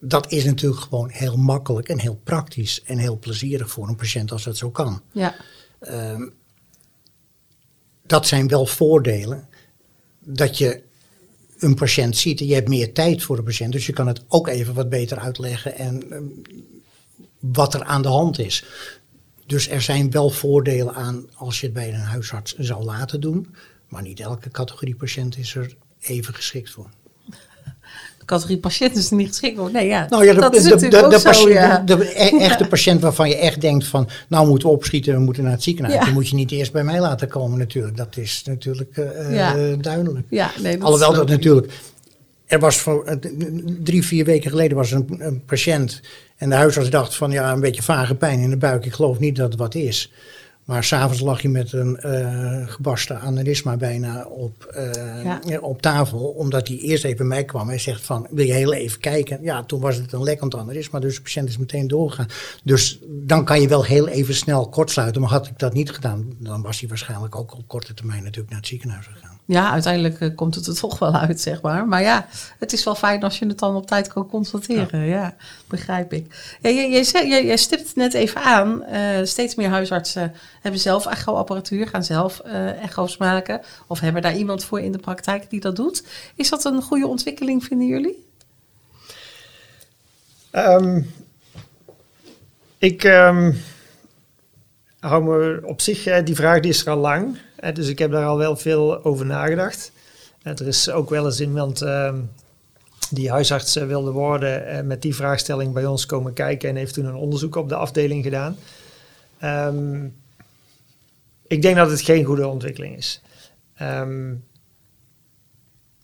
[0.00, 4.32] Dat is natuurlijk gewoon heel makkelijk en heel praktisch en heel plezierig voor een patiënt
[4.32, 5.02] als dat zo kan.
[5.12, 5.34] Ja.
[5.80, 6.28] Ehm,
[8.10, 9.48] dat zijn wel voordelen.
[10.18, 10.82] Dat je
[11.58, 13.72] een patiënt ziet en je hebt meer tijd voor de patiënt.
[13.72, 16.24] Dus je kan het ook even wat beter uitleggen en ehm,
[17.38, 18.64] wat er aan de hand is.
[19.46, 23.54] Dus er zijn wel voordelen aan als je het bij een huisarts zou laten doen.
[23.88, 26.90] Maar niet elke categorie patiënt is er even geschikt voor.
[28.30, 29.70] Categorie patiënt is er niet geschikt voor.
[29.72, 30.06] Nee, ja.
[30.10, 31.78] Nou ja, de, dat is de, natuurlijk de, ook zo, patiënt, ja.
[31.78, 35.20] de, de e- echte patiënt waarvan je echt denkt van, nou moeten we opschieten, we
[35.20, 35.98] moeten naar het ziekenhuis.
[35.98, 36.04] Ja.
[36.04, 37.96] Die moet je niet eerst bij mij laten komen natuurlijk.
[37.96, 39.56] Dat is natuurlijk eh, Ja.
[39.56, 40.26] eh, duidelijk.
[40.30, 41.72] Ja, nee, dat Alhoewel dat natuurlijk,
[42.46, 43.16] er was voor, eh,
[43.82, 46.00] drie, vier weken geleden was een, een patiënt
[46.36, 49.18] en de huisarts dacht van, ja een beetje vage pijn in de buik, ik geloof
[49.18, 50.12] niet dat het wat is.
[50.70, 55.40] Maar s'avonds lag je met een eh gebarsten aneurysma bijna op, eh, Ja.
[55.46, 56.18] ja, op tafel.
[56.18, 59.38] Omdat hij eerst even bij mij kwam en zegt van, wil je heel even kijken?
[59.42, 62.28] Ja, toen was het een lekkend aneurysma, dus de patiënt is meteen doorgegaan.
[62.64, 65.20] Dus dan kan je wel heel even snel kortsluiten.
[65.20, 68.50] Maar had ik dat niet gedaan, dan was hij waarschijnlijk ook op korte termijn natuurlijk
[68.50, 69.39] naar het ziekenhuis gegaan.
[69.50, 71.86] Ja, uiteindelijk eh, komt het er toch wel uit, zeg maar.
[71.88, 72.26] Maar ja,
[72.58, 75.06] het is wel fijn als je het dan op tijd kan constateren.
[75.06, 75.34] Ja,
[75.68, 76.56] begrijp ik.
[76.62, 78.84] Jij, stipt het net even aan.
[78.84, 83.60] eh, steeds meer huisartsen hebben zelf echo-apparatuur, gaan zelf eh, echo's maken.
[83.86, 86.04] Of hebben daar iemand voor in de praktijk die dat doet.
[86.34, 88.26] Is dat een goede ontwikkeling, vinden jullie?
[90.50, 91.02] Ehm,
[92.78, 93.52] ik ehm,
[95.00, 97.38] hou me op zich, die vraag die is er al lang.
[97.74, 99.92] Dus ik heb daar al wel veel over nagedacht.
[100.42, 102.20] Eh, er is ook wel eens iemand ehm,
[103.10, 106.94] die huisarts eh, wilde worden eh, met die vraagstelling bij ons komen kijken en heeft
[106.94, 108.56] toen een onderzoek op de afdeling gedaan.
[109.38, 110.06] Ehm,
[111.46, 113.20] ik denk dat het geen goede ontwikkeling is.
[113.74, 114.34] Ehm,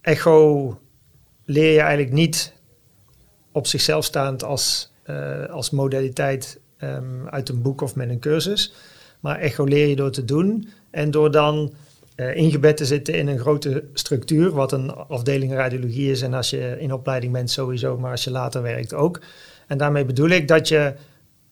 [0.01, 0.79] echo
[1.45, 2.53] leer je eigenlijk niet
[3.53, 4.93] op zichzelf staand als,
[5.51, 6.59] als modaliteit
[7.31, 8.73] uit een boek of met een cursus.
[9.21, 11.73] Maar echo leer je door te doen en door dan
[12.15, 16.23] eh, ingebed te zitten in een grote structuur, wat een afdeling radiologie is.
[16.23, 19.21] En als je in opleiding bent sowieso, maar als je later werkt ook.
[19.67, 20.95] En daarmee bedoel ik dat je,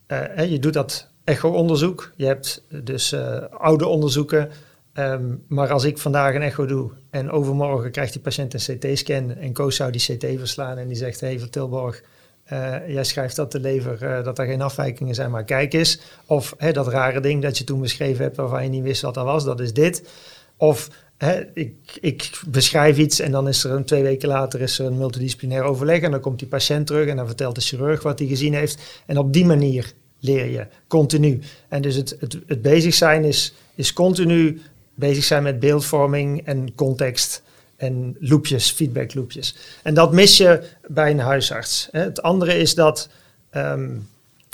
[0.07, 2.13] eh, hè, je doet dat echo-onderzoek.
[2.17, 4.51] Je hebt dus eh, oude onderzoeken.
[4.93, 9.35] Ehm, maar als ik vandaag een echo doe en overmorgen krijgt die patiënt een CT-scan
[9.35, 12.03] en Koos zou die CT verslaan en die zegt, hey van Tilborg,
[12.45, 16.01] eh, jij schrijft dat de lever, eh, dat er geen afwijkingen zijn, maar kijk eens.
[16.27, 19.15] Of hè, dat rare ding dat je toen beschreven hebt waarvan je niet wist wat
[19.15, 20.09] dat was, dat is dit.
[20.57, 24.79] Of hè, ik, ik beschrijf iets en dan is er een twee weken later is
[24.79, 28.03] er een multidisciplinair overleg en dan komt die patiënt terug en dan vertelt de chirurg
[28.03, 29.03] wat hij gezien heeft.
[29.07, 31.41] En op die manier leer je, continu.
[31.69, 34.61] En dus het, het, het bezig zijn is, is continu
[34.95, 37.43] bezig zijn met beeldvorming en context
[37.85, 39.57] en loopjes, feedback loopjes.
[39.83, 41.89] En dat mis je bij een huisarts.
[41.91, 42.01] hè.
[42.01, 43.09] Het andere is dat
[43.51, 43.91] ehm,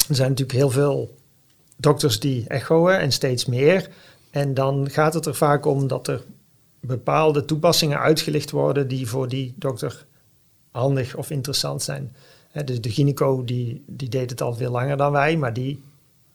[0.08, 1.14] er zijn natuurlijk heel veel
[1.76, 3.88] dokters die echoen en steeds meer.
[4.30, 6.22] En dan gaat het er vaak om dat er
[6.80, 10.06] bepaalde toepassingen uitgelicht worden die voor die dokter
[10.70, 12.14] handig of interessant zijn.
[12.64, 15.82] Dus de gyneco die, die deed het al veel langer dan wij, maar die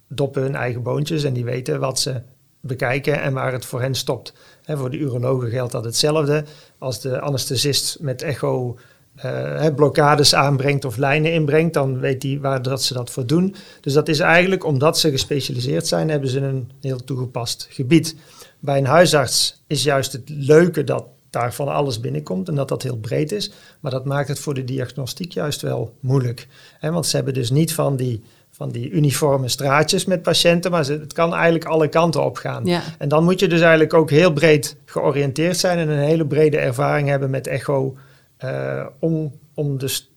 [0.08, 2.22] doppen hun eigen boontjes en die weten wat ze
[2.60, 4.34] bekijken en waar het voor hen stopt.
[4.66, 6.46] Voor de urologen geldt dat hetzelfde.
[6.78, 8.78] Als de anesthesist met echo
[9.16, 13.56] hè, blokkades aanbrengt of lijnen inbrengt, dan weet hij waar dat ze dat voor doen.
[13.82, 18.16] Dus dat is eigenlijk, omdat ze gespecialiseerd zijn, hebben ze een heel toegepast gebied.
[18.60, 22.84] Bij een huisarts is juist het leuke dat daar van alles binnenkomt en dat dat
[22.84, 23.52] heel breed is.
[23.80, 26.48] Maar dat maakt het voor de diagnostiek juist wel moeilijk.
[26.82, 28.24] Want ze hebben dus niet van die,
[28.56, 32.66] van die uniforme straatjes met patiënten, maar het kan eigenlijk alle kanten op gaan.
[32.66, 32.82] Ja.
[32.98, 36.58] En dan moet je dus eigenlijk ook heel breed georiënteerd zijn en een hele brede
[36.58, 37.98] ervaring hebben met echo
[38.38, 40.12] eh, om, om dus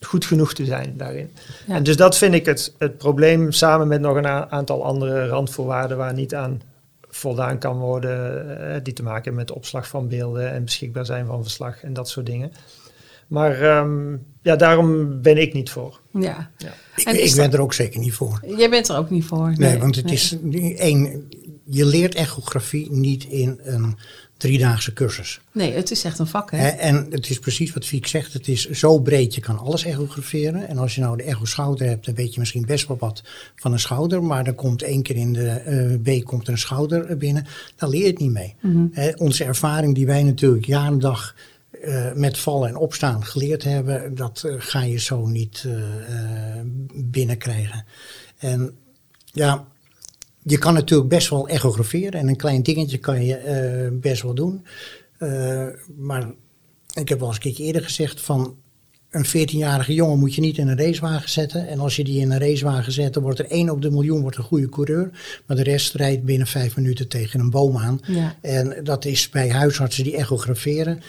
[0.00, 1.30] goed genoeg te zijn daarin.
[1.66, 1.74] Ja.
[1.74, 5.96] En dus dat vind ik het, het probleem samen met nog een aantal andere randvoorwaarden
[5.96, 6.62] waar niet aan
[7.08, 11.26] voldaan kan worden, eh, die te maken hebben met opslag van beelden en beschikbaar zijn
[11.26, 12.52] van verslag en dat soort dingen.
[13.32, 16.00] Maar ehm, ja, daarom ben ik niet voor.
[16.10, 16.50] Ja.
[16.96, 18.42] Ik, En is ik ben er ook zeker niet voor.
[18.56, 19.52] Jij bent er ook niet voor.
[19.56, 20.14] Nee, want het nee.
[20.14, 20.36] is
[20.76, 21.28] één,
[21.64, 23.96] je leert echografie niet in een
[24.36, 25.40] driedaagse cursus.
[25.52, 26.68] Nee, het is echt een vak, hè?
[26.68, 30.68] En het is precies wat Fiek zegt, het is zo breed, je kan alles echograferen.
[30.68, 33.22] En als je nou de echo-schouder hebt, dan weet je misschien best wel wat
[33.56, 34.22] van een schouder.
[34.22, 37.88] Maar dan komt één keer in de eh, week komt er een schouder binnen, dan
[37.88, 38.54] leer je het niet mee.
[38.92, 41.34] Hè, onze ervaring die wij natuurlijk jaar en dag
[41.80, 46.60] eh, met vallen en opstaan geleerd hebben, dat eh, ga je zo niet eh,
[46.94, 47.84] binnenkrijgen.
[48.38, 48.76] En
[49.24, 49.66] ja,
[50.42, 54.66] je kan natuurlijk best wel echograferen en een klein dingetje kan je best wel doen.
[55.96, 56.30] Maar
[56.94, 58.56] ik heb wel eens een keertje eerder gezegd van
[59.10, 61.68] een 14-jarige jongen moet je niet in een racewagen zetten.
[61.68, 64.20] En als je die in een racewagen zet, dan wordt er één op de miljoen
[64.20, 65.10] wordt een goede coureur.
[65.46, 68.00] Maar de rest rijdt binnen vijf minuten tegen een boom aan.
[68.06, 68.36] Ja.
[68.40, 71.02] En dat is bij huisartsen die echograferen.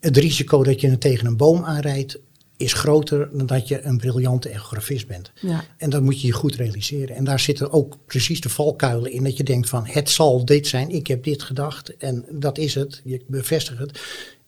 [0.00, 2.18] Het risico dat je tegen een boom aanrijdt,
[2.56, 5.30] is groter dan dat je een briljante echografist bent.
[5.40, 5.64] Ja.
[5.76, 7.16] En dat moet je je goed realiseren.
[7.16, 9.24] En daar zitten ook precies de valkuilen in.
[9.24, 12.74] Dat je denkt van het zal dit zijn, ik heb dit gedacht en dat is
[12.74, 13.00] het.
[13.04, 14.00] Je bevestigt het.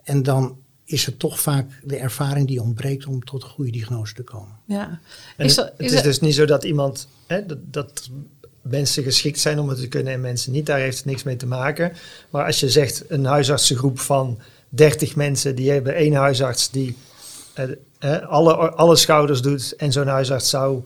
[0.02, 4.14] En dan is het toch vaak de ervaring die ontbreekt om tot een goede diagnose
[4.14, 4.58] te komen.
[4.66, 5.00] Ja.
[5.36, 8.10] Is het is, dus niet zo dat iemand, hè, dat, dat
[8.62, 11.36] mensen geschikt zijn om het te kunnen en mensen niet, daar heeft het niks mee
[11.36, 11.92] te maken.
[12.30, 14.38] Maar als je zegt een huisartsengroep van
[14.74, 16.96] 30 mensen, die hebben één huisarts die
[18.04, 20.84] uh, alle, alle schouders doet en zo'n huisarts zou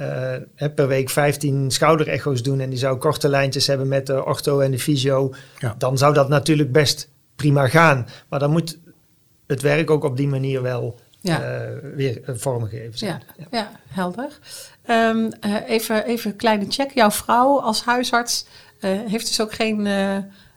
[0.00, 0.34] uh,
[0.74, 4.70] per week 15 schouderecho's doen en die zou korte lijntjes hebben met de ortho en
[4.70, 5.34] de fysio,
[5.78, 8.08] dan zou dat natuurlijk best prima gaan.
[8.28, 8.78] Maar dan moet
[9.46, 11.40] het werk ook op die manier wel ja.
[11.40, 13.06] uh, weer vormgeven.
[13.06, 13.46] Ja, ja.
[13.50, 14.38] ja, helder.
[14.90, 15.32] Um,
[15.66, 16.90] even, even een kleine check.
[16.90, 18.46] Jouw vrouw als huisarts
[18.80, 19.86] heeft dus ook geen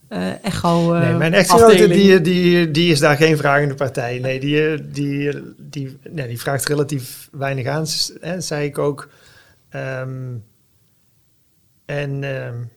[0.09, 4.19] uh, echo uh, Nee, mijn echtgenote die, die, die is daar geen vragende partij.
[4.19, 7.85] Nee, die, die, die, nee, die vraagt relatief weinig aan,
[8.19, 9.09] hè, zei ik ook.
[9.75, 10.43] Um,
[11.85, 12.69] en, um,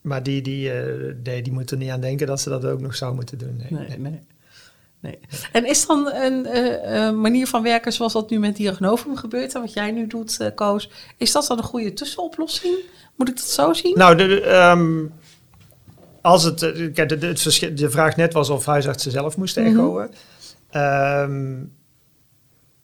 [0.00, 2.80] maar die, die, uh, nee, die moet er niet aan denken dat ze dat ook
[2.80, 3.56] nog zou moeten doen.
[3.56, 4.20] Nee, nee, nee.
[5.00, 5.18] nee.
[5.52, 9.72] En is dan een manier van werken zoals dat nu met Diagnovum gebeurt en wat
[9.72, 12.74] jij nu doet, Koos, is dat dan een goede tussenoplossing?
[13.14, 13.98] Moet ik dat zo zien?
[13.98, 15.12] Nou, de, um,
[16.26, 19.72] als het, eh, kijk, de, de, de, vraag net was of huisartsen zelf moesten mhm.
[19.72, 20.08] echoen.
[21.28, 21.74] Mm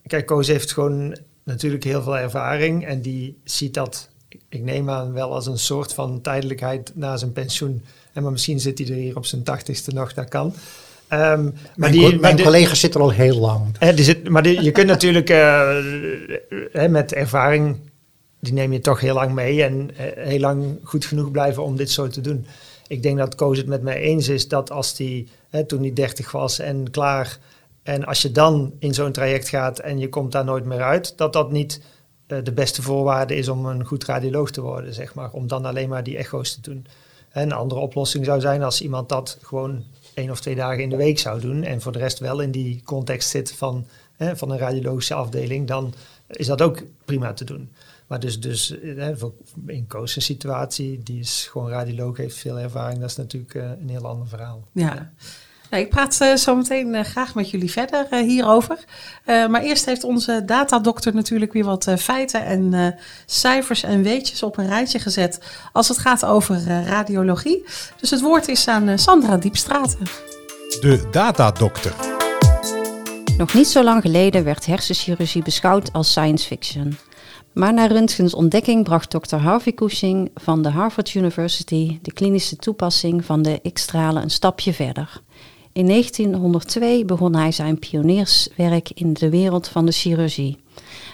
[0.06, 4.08] kijk, Koos heeft gewoon natuurlijk heel veel ervaring en die ziet dat,
[4.48, 7.82] ik neem aan, wel als een soort van tijdelijkheid na zijn pensioen.
[8.12, 10.46] En maar misschien zit hij er hier op zijn tachtigste nog, dat kan.
[10.46, 10.52] Um,
[11.08, 13.76] maar mijn, die, mijn collega zit er al heel lang.
[13.78, 15.76] Hè, die zit, maar die, je kunt natuurlijk uh,
[16.72, 17.76] hè, met ervaring,
[18.40, 21.76] die neem je toch heel lang mee en uh, heel lang goed genoeg blijven om
[21.76, 22.46] dit zo te doen
[22.92, 25.92] ik denk dat Koos het met mij eens is dat als die, hè, toen hij
[25.92, 27.38] 30 was en klaar,
[27.82, 31.16] en als je dan in zo'n traject gaat en je komt daar nooit meer uit,
[31.16, 31.80] dat dat niet
[32.26, 35.30] uh, de beste voorwaarde is om een goed radioloog te worden, zeg maar.
[35.30, 36.86] Om dan alleen maar die echo's te doen.
[37.30, 40.90] En een andere oplossing zou zijn als iemand dat gewoon één of twee dagen in
[40.90, 44.36] de week zou doen en voor de rest wel in die context zit van, hè,
[44.36, 45.94] van een radiologische afdeling, dan
[46.26, 47.70] is dat ook prima te doen.
[48.12, 48.74] Maar dus, dus
[49.66, 53.00] in Koos een situatie, die is gewoon radioloog, heeft veel ervaring.
[53.00, 54.64] Dat is natuurlijk uh, een heel ander verhaal.
[54.72, 55.12] Ja.
[55.70, 58.84] Nou, ik praat uh, zo meteen uh, graag met jullie verder hierover.
[59.26, 62.94] maar eerst heeft onze datadokter natuurlijk weer wat feiten en
[63.26, 65.40] cijfers en weetjes op een rijtje gezet
[65.72, 67.64] als het gaat over radiologie.
[68.00, 70.06] Dus het woord is aan Sandra Diepstraten.
[70.80, 71.94] De datadokter.
[73.36, 76.98] Nog niet zo lang geleden werd hersenchirurgie beschouwd als science fiction.
[77.52, 79.36] Maar na Röntgens ontdekking bracht Dr.
[79.36, 85.20] Harvey Cushing van de Harvard University de klinische toepassing van de X-stralen een stapje verder.
[85.72, 90.58] In 1902 begon hij zijn pionierswerk in de wereld van de chirurgie.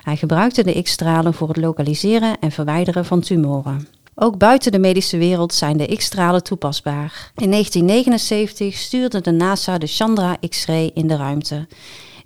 [0.03, 3.89] Hij gebruikte de X-stralen voor het lokaliseren en verwijderen van tumoren.
[4.15, 7.33] Ook buiten de medische wereld zijn de X-stralen toepasbaar.
[7.37, 11.67] In 1979 stuurde de NASA de Chandra X-ray in de ruimte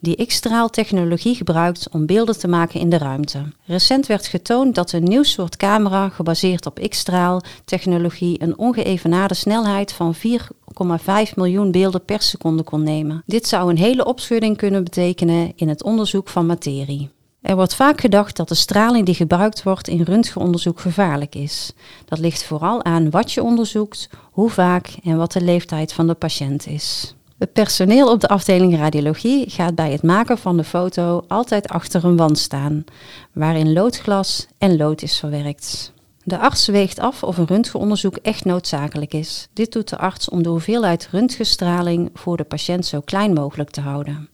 [0.02, 3.42] die X-straaltechnologie gebruikt om beelden te maken in de ruimte.
[3.64, 10.14] Recent werd getoond dat een nieuw soort camera gebaseerd op X-straaltechnologie een ongeëvenaarde snelheid van
[10.14, 10.22] 4,5
[11.34, 13.22] miljoen beelden per seconde kon nemen.
[13.26, 17.10] Dit zou een hele opschudding kunnen betekenen in het onderzoek van materie.
[17.40, 21.72] Er wordt vaak gedacht dat de straling die gebruikt wordt in röntgenonderzoek gevaarlijk is.
[22.04, 26.14] Dat ligt vooral aan wat je onderzoekt, hoe vaak en wat de leeftijd van de
[26.14, 27.14] patiënt is.
[27.42, 32.04] Het personeel op de afdeling radiologie gaat bij het maken van de foto altijd achter
[32.04, 32.84] een wand staan,
[33.32, 35.92] waarin loodglas en lood is verwerkt.
[36.24, 39.48] De arts weegt af of een röntgenonderzoek echt noodzakelijk is.
[39.52, 43.80] Dit doet de arts om de hoeveelheid röntgenstraling voor de patiënt zo klein mogelijk te
[43.80, 44.28] houden.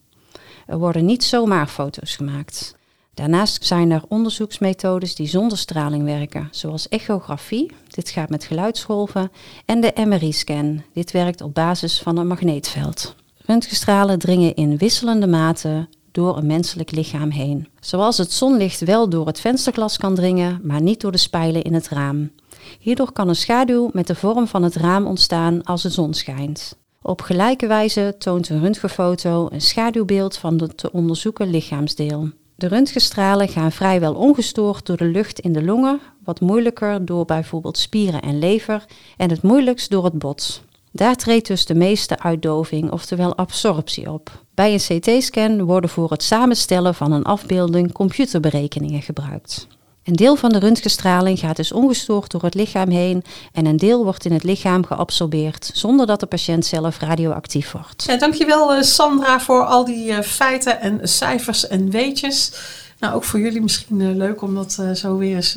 [0.67, 2.75] Er worden niet zomaar foto's gemaakt.
[3.19, 9.31] Daarnaast zijn er onderzoeksmethodes die zonder straling werken, zoals echografie, dit gaat met geluidsgolven,
[9.65, 13.15] en de MRI-scan, dit werkt op basis van een magneetveld.
[13.45, 17.67] Röntgenstralen dringen in wisselende mate door een menselijk lichaam heen.
[17.79, 21.73] Zoals het zonlicht wel door het vensterglas kan dringen, maar niet door de spijlen in
[21.73, 22.31] het raam.
[22.79, 26.77] Hierdoor kan een schaduw met de vorm van het raam ontstaan als de zon schijnt.
[27.01, 32.29] Op gelijke wijze toont een röntgenfoto een schaduwbeeld van het te onderzoeken lichaamsdeel.
[32.59, 37.77] De röntgenstralen gaan vrijwel ongestoord door de lucht in de longen, wat moeilijker door bijvoorbeeld
[37.77, 38.85] spieren en lever
[39.17, 40.63] en het moeilijkst door het bot.
[40.91, 44.43] Daar treedt dus de meeste uitdoving, oftewel absorptie op.
[44.53, 49.67] Bij een CT-scan worden voor het samenstellen van een afbeelding computerberekeningen gebruikt.
[50.09, 54.03] Een deel van de röntgenstraling gaat dus ongestoord door het lichaam heen en een deel
[54.03, 58.03] wordt in het lichaam geabsorbeerd zonder dat de patiënt zelf radioactief wordt.
[58.07, 62.51] Ja, dankjewel uh, Sandra voor al die uh, feiten en cijfers en weetjes.
[62.99, 65.55] Nou, ook voor jullie misschien uh, leuk om dat zo weer eens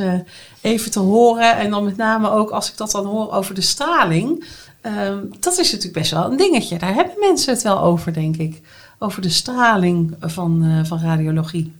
[0.61, 1.57] even te horen.
[1.57, 4.45] En dan met name ook als ik dat dan hoor over de straling.
[4.81, 6.79] Ehm, dat is natuurlijk best wel een dingetje.
[6.79, 8.61] Daar hebben mensen het wel over, denk ik.
[8.99, 11.73] Over de straling van, van radiologie.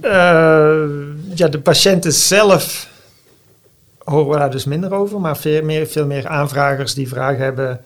[0.00, 0.84] Uh,
[1.34, 2.88] ja, de patiënten zelf
[3.98, 7.80] horen we daar dus minder over, maar veel meer, veel meer aanvragers die vragen hebben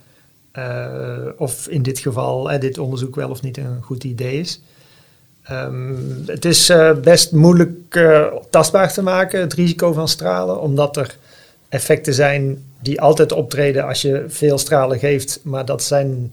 [0.58, 4.60] uh, of in dit geval uh, dit onderzoek wel of niet een goed idee is.
[5.50, 8.08] Um, het is best moeilijk
[8.50, 11.16] tastbaar te maken, het risico van stralen, omdat er
[11.68, 16.32] effecten zijn die altijd optreden als je veel stralen geeft, maar dat zijn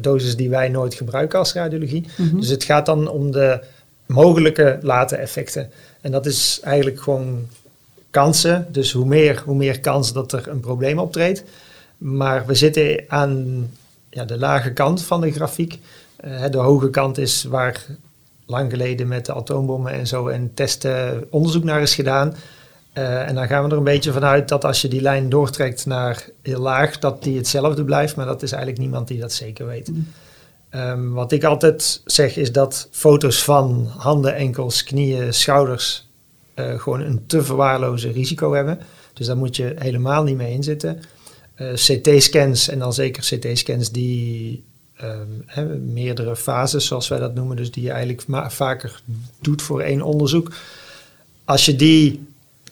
[0.00, 2.06] doses die wij nooit gebruiken als radiologie.
[2.16, 2.40] Mm -hmm.
[2.40, 3.60] Dus het gaat dan om de
[4.06, 5.70] mogelijke late effecten.
[6.00, 7.46] En dat is eigenlijk gewoon
[8.10, 8.66] kansen.
[8.70, 11.44] Dus hoe meer, hoe meer kans dat er een probleem optreedt.
[11.98, 13.70] Maar we zitten aan
[14.10, 15.78] ja, de lage kant van de grafiek.
[16.24, 17.86] Uh, de hoge kant is waar
[18.46, 22.34] lang geleden met de atoombommen en zo en testen onderzoek naar is gedaan.
[22.94, 25.86] Uh, en dan gaan we er een beetje vanuit dat als je die lijn doortrekt
[25.86, 28.16] naar heel laag, dat die hetzelfde blijft.
[28.16, 29.88] Maar dat is eigenlijk niemand die dat zeker weet.
[29.88, 30.08] Mm.
[30.76, 36.06] Um, wat ik altijd zeg is dat foto's van handen, enkels, knieën, schouders
[36.54, 38.78] uh, gewoon een te verwaarlozen risico hebben.
[39.12, 41.02] Dus daar moet je helemaal niet mee inzitten.
[41.56, 44.64] Uh, CT-scans en dan zeker CT-scans die
[45.46, 49.00] he, meerdere fases, zoals wij dat noemen, dus die je eigenlijk vaker
[49.40, 50.52] doet voor één onderzoek.
[51.44, 52.26] Als je die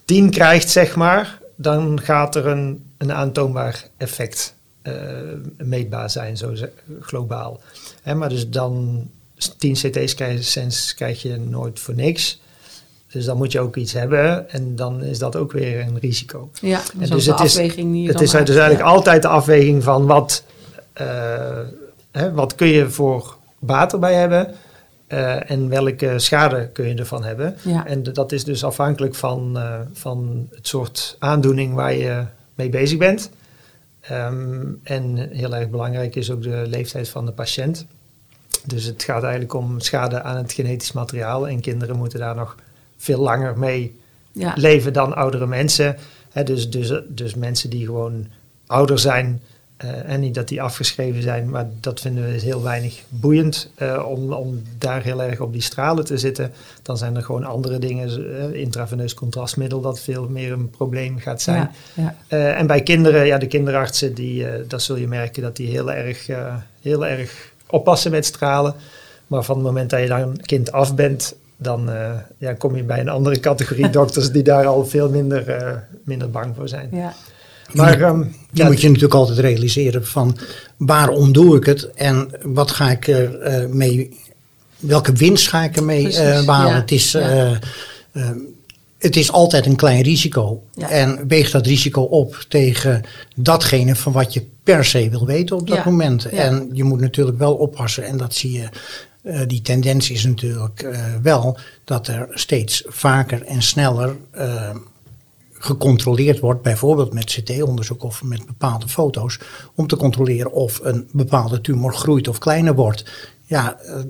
[0.04, 4.54] 10 krijgt, zeg maar, dan gaat er een, een aantoonbaar effect
[5.56, 6.54] meetbaar zijn, zo
[7.00, 7.60] globaal.
[8.02, 9.06] Hè, maar dus dan
[9.58, 12.40] 10 CT-scans krijg je nooit voor niks.
[13.12, 16.50] Dus dan moet je ook iets hebben en dan is dat ook weer een risico.
[16.60, 18.84] Ja, dus, dus het is, afweging Het is dus eigenlijk ja.
[18.84, 20.44] altijd de afweging van wat,
[21.00, 21.06] uh,
[22.10, 24.54] hè, wat kun je voor baat erbij hebben
[25.12, 27.56] uh, en welke schade kun je ervan hebben.
[27.62, 27.86] Ja.
[27.86, 32.98] En dat is dus afhankelijk van, uh, van het soort aandoening waar je mee bezig
[32.98, 33.30] bent.
[34.10, 37.86] Um, en heel erg belangrijk is ook de leeftijd van de patiënt.
[38.66, 41.48] Dus het gaat eigenlijk om schade aan het genetisch materiaal.
[41.48, 42.56] En kinderen moeten daar nog
[42.96, 44.00] veel langer mee
[44.32, 44.52] ja.
[44.56, 45.96] leven dan oudere mensen.
[46.30, 48.26] He, dus, dus, dus mensen die gewoon
[48.66, 49.42] ouder zijn.
[49.84, 54.04] Uh, en niet dat die afgeschreven zijn, maar dat vinden we heel weinig boeiend uh,
[54.08, 56.52] om, om daar heel erg op die stralen te zitten.
[56.82, 61.42] Dan zijn er gewoon andere dingen, uh, intraveneus contrastmiddel, dat veel meer een probleem gaat
[61.42, 61.70] zijn.
[61.94, 62.54] Ja, ja.
[62.54, 66.28] en bij kinderen, ja, de kinderartsen, die, dat zul je merken dat die heel erg,
[66.80, 68.74] heel erg oppassen met stralen.
[69.26, 71.90] Maar van het moment dat je dan kind af bent, dan
[72.38, 76.54] ja, kom je bij een andere categorie dokters die daar al veel minder, minder bang
[76.56, 76.88] voor zijn.
[76.92, 77.14] Ja.
[77.74, 80.36] Maar um, ja, moet je natuurlijk altijd realiseren van
[80.76, 84.20] waarom doe ik het en wat ga ik er uh, mee,
[84.78, 86.72] welke winst ga ik ermee uh, behalen.
[86.72, 87.50] Ja, het, is, uh,
[88.98, 90.62] het is altijd een klein risico.
[90.76, 93.02] En weeg dat risico op tegen
[93.36, 96.24] datgene van wat je per se wil weten op dat moment.
[96.24, 98.68] En je moet natuurlijk wel oppassen en dat zie je.
[99.22, 104.70] eh, die tendens is natuurlijk eh, wel dat er steeds vaker en sneller eh,
[105.64, 109.38] gecontroleerd wordt, bijvoorbeeld met CT-onderzoek of met bepaalde foto's,
[109.74, 113.04] om te controleren of een bepaalde tumor groeit of kleiner wordt.
[113.44, 114.00] Ja, eh,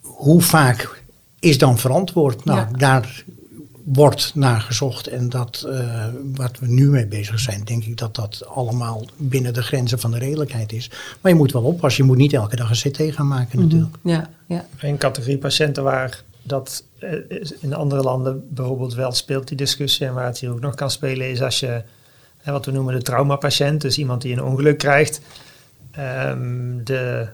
[0.00, 1.02] hoe vaak
[1.40, 2.44] is dan verantwoord?
[2.44, 2.68] Nou, Ja.
[2.78, 3.24] daar
[3.84, 8.14] wordt naar gezocht en dat eh, wat we nu mee bezig zijn, denk ik dat
[8.14, 10.90] dat allemaal binnen de grenzen van de redelijkheid is.
[11.20, 13.96] Maar je moet wel oppassen, je moet niet elke dag een CT gaan maken natuurlijk.
[14.02, 14.66] Ja, ja.
[14.80, 17.12] Een categorie patiënten waar dat eh,
[17.60, 20.90] in andere landen bijvoorbeeld wel speelt, die discussie, en waar het hier ook nog kan
[20.90, 21.82] spelen, is als je
[22.44, 25.20] wat we noemen de traumapatiënt, dus iemand die een ongeluk krijgt,
[25.90, 27.26] ehm, de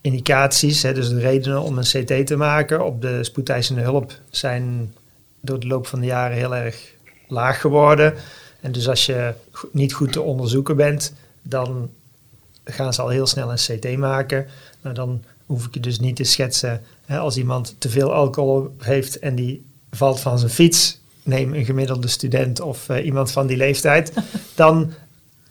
[0.00, 4.94] indicaties, dus de redenen om een CT te maken op de spoedeisende hulp zijn
[5.40, 6.92] door de loop van de jaren heel erg
[7.28, 8.14] laag geworden.
[8.60, 9.34] En dus als je
[9.72, 11.90] niet goed te onderzoeken bent, dan
[12.64, 14.46] gaan ze al heel snel een CT maken.
[14.82, 16.80] Nou, dan hoef ik je dus niet te schetsen.
[17.06, 21.64] Hè, als iemand te veel alcohol heeft en die valt van zijn fiets, neem een
[21.64, 24.12] gemiddelde student of eh, iemand van die leeftijd,
[24.54, 24.92] dan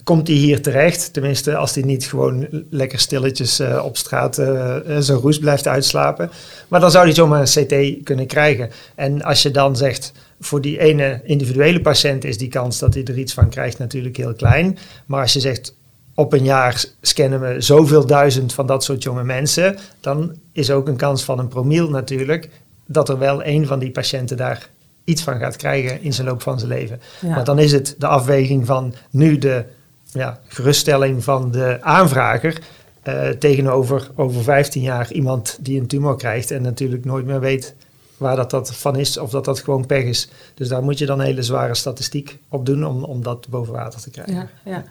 [0.03, 1.13] komt hij hier terecht.
[1.13, 6.31] Tenminste, als hij niet gewoon lekker stilletjes uh, op straat uh, zijn roes blijft uitslapen.
[6.67, 8.69] Maar dan zou hij zomaar een CT kunnen krijgen.
[8.95, 13.03] En als je dan zegt, voor die ene individuele patiënt is die kans dat hij
[13.03, 14.77] er iets van krijgt natuurlijk heel klein.
[15.05, 15.73] Maar als je zegt,
[16.19, 20.87] op een jaar scannen we zoveel duizend van dat soort jonge mensen, dan is ook
[20.87, 22.49] een kans van een promiel natuurlijk
[22.85, 24.69] dat er wel een van die patiënten daar
[25.03, 27.01] iets van gaat krijgen in zijn loop van zijn leven.
[27.21, 29.63] Maar dan is het de afweging van nu de
[30.11, 32.61] ja, geruststelling van de aanvrager
[33.03, 37.75] uh, tegenover over 15 jaar iemand die een tumor krijgt en natuurlijk nooit meer weet
[38.19, 40.29] waar dat, dat van is of dat dat gewoon pech is.
[40.53, 44.01] Dus daar moet je dan hele zware statistiek op doen om, om dat boven water
[44.01, 44.33] te krijgen.
[44.35, 44.83] Ja, ja.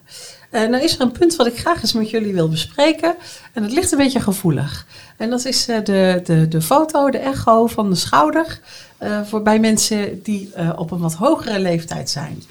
[0.50, 3.14] Uh, nou is er een punt wat ik graag eens met jullie wil bespreken
[3.52, 4.86] en het ligt een beetje gevoelig.
[5.16, 8.60] En dat is uh, de, de, de foto, de echo van de schouder
[9.02, 12.42] uh, voor bij mensen die op een wat hogere leeftijd zijn.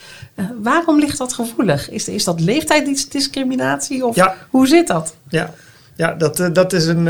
[0.62, 1.90] waarom ligt dat gevoelig?
[1.90, 4.36] Is, is dat leeftijdsdiscriminatie of ja.
[4.50, 5.16] hoe zit dat?
[5.30, 5.54] Ja,
[5.96, 7.08] ja dat, dat is een...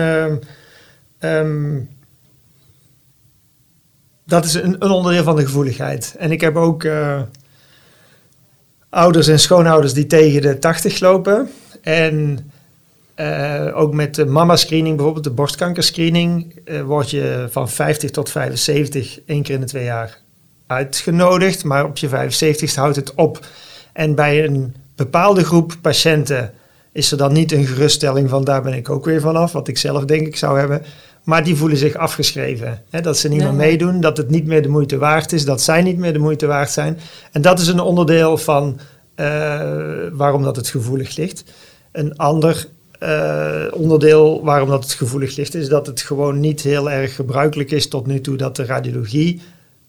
[1.19, 1.95] Um,
[4.27, 6.15] dat is een, een, onderdeel van de gevoeligheid.
[6.17, 7.21] En ik heb ook uh,
[8.89, 11.49] ouders en schoonouders die tegen de 80 lopen.
[11.81, 12.49] En
[13.15, 19.19] uh, ook met de mama-screening, bijvoorbeeld de borstkankerscreening, uh, word je van 50 tot 75
[19.25, 20.17] één keer in de twee jaar
[20.67, 21.63] uitgenodigd.
[21.63, 23.45] Maar op je 75ste houdt het op.
[23.93, 26.53] En bij een bepaalde groep patiënten
[26.91, 29.77] is er dan niet een geruststelling van daar ben ik ook weer vanaf, wat ik
[29.77, 30.83] zelf denk ik zou hebben.
[31.27, 32.83] Maar die voelen zich afgeschreven.
[32.89, 33.01] Hè?
[33.01, 35.81] Dat ze niet meer meedoen, dat het niet meer de moeite waard is, dat zij
[35.81, 36.99] niet meer de moeite waard zijn.
[37.31, 38.79] En dat is een onderdeel van
[39.15, 39.61] uh,
[40.11, 41.43] waarom dat het gevoelig ligt.
[41.91, 42.67] Een ander
[43.03, 47.71] uh, onderdeel waarom dat het gevoelig ligt, is dat het gewoon niet heel erg gebruikelijk
[47.71, 49.41] is tot nu toe dat de radiologie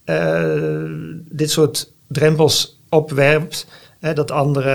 [0.04, 0.42] uh,
[1.30, 3.66] dit soort drempels opwerpt.
[4.00, 4.70] Hè, dat andere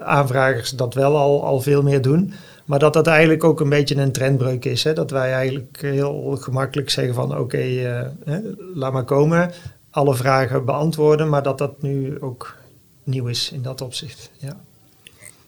[0.00, 2.32] aanvragers dat wel al, al veel meer doen.
[2.68, 4.84] Maar dat dat eigenlijk ook een beetje een trendbreuk is.
[4.84, 4.92] Hè?
[4.92, 8.36] Dat wij eigenlijk heel gemakkelijk zeggen van oké, uh,
[8.74, 9.52] laat maar komen.
[9.90, 12.56] Alle vragen beantwoorden, maar dat dat nu ook
[13.04, 14.30] nieuw is in dat opzicht.
[14.36, 14.60] Ja.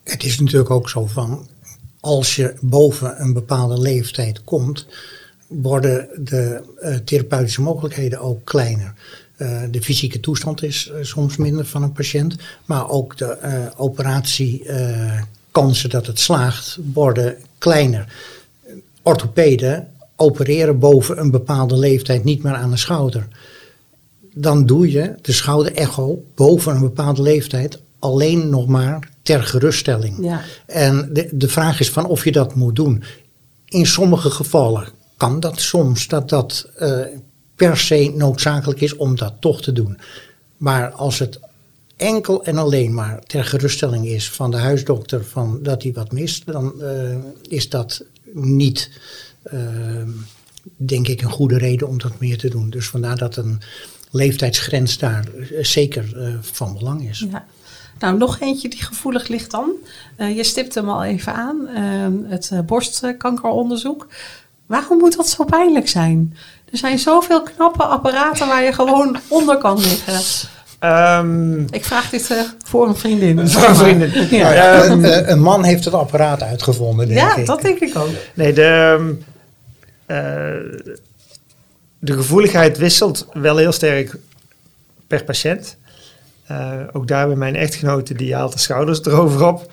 [0.02, 1.48] Het is natuurlijk ook zo van,
[2.00, 4.86] als je boven een bepaalde leeftijd komt,
[5.46, 8.94] worden de uh, therapeutische mogelijkheden ook kleiner.
[9.36, 13.38] Uh, de fysieke toestand is soms minder van een patiënt, maar ook de
[13.76, 14.64] operatie
[15.50, 18.12] kansen dat het slaagt worden kleiner.
[19.02, 23.28] Orthopeden opereren boven een bepaalde leeftijd niet meer aan de schouder.
[24.34, 30.16] Dan doe je de schouderecho boven een bepaalde leeftijd alleen nog maar ter geruststelling.
[30.20, 30.40] Ja.
[30.66, 33.02] En de, de vraag is van of je dat moet doen.
[33.64, 37.00] In sommige gevallen kan dat soms, dat dat uh,
[37.54, 39.98] per se noodzakelijk is om dat toch te doen.
[40.56, 41.40] Maar als het
[42.00, 46.46] enkel en alleen maar ter geruststelling is van de huisdokter van dat hij wat mist,
[46.46, 47.16] dan uh,
[47.48, 48.90] is dat niet,
[49.52, 49.60] uh,
[50.76, 52.70] denk ik, een goede reden om dat meer te doen.
[52.70, 53.60] Dus vandaar dat een
[54.10, 57.26] leeftijdsgrens daar uh, zeker van belang is.
[57.30, 57.46] Ja.
[57.98, 59.70] Nou, nog eentje die gevoelig ligt dan.
[60.16, 64.06] je stipt hem al even aan, ehm, het borstkankeronderzoek.
[64.66, 66.36] Waarom moet dat zo pijnlijk zijn?
[66.72, 70.48] Er zijn zoveel knappe apparaten waar je gewoon onder kan liggen.
[70.84, 73.48] Um, ik vraag dit uh, voor een vriendin.
[73.48, 74.26] Voor een vriendin.
[74.30, 74.84] Ja.
[74.84, 77.46] Uh, een man heeft het apparaat uitgevonden, denk ja, ik.
[77.46, 78.08] dat denk ik ook.
[78.34, 79.16] Nee, de,
[81.98, 84.16] de gevoeligheid wisselt wel heel sterk
[85.06, 85.76] per patiënt.
[86.92, 89.72] ook daar bij mijn echtgenote, die haalt de schouders erover op.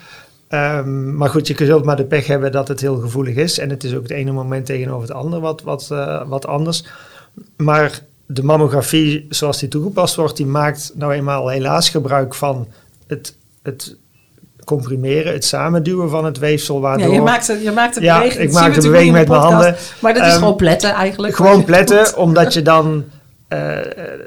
[0.49, 3.59] Um, maar goed, je kunt maar de pech hebben dat het heel gevoelig is.
[3.59, 5.87] En het is ook het ene moment tegenover het andere wat, wat,
[6.27, 6.83] wat anders.
[7.57, 12.67] Maar de mammografie zoals die toegepast wordt, die maakt nou eenmaal helaas gebruik van
[13.07, 13.95] het, het
[14.65, 16.81] comprimeren, het samenduwen van het weefsel.
[16.81, 18.43] Waardoor, ja, je maakt, het, je maakt het ja, beweging.
[18.43, 19.75] ik maak de beweging met mijn handen.
[19.99, 21.35] Maar dat is um, gewoon pletten eigenlijk.
[21.35, 23.05] Gewoon pletten, omdat je dan...
[23.49, 23.77] Uh,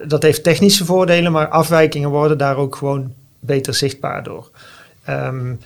[0.06, 4.50] dat heeft technische voordelen, maar afwijkingen worden daar ook gewoon beter zichtbaar door.
[5.08, 5.58] Um,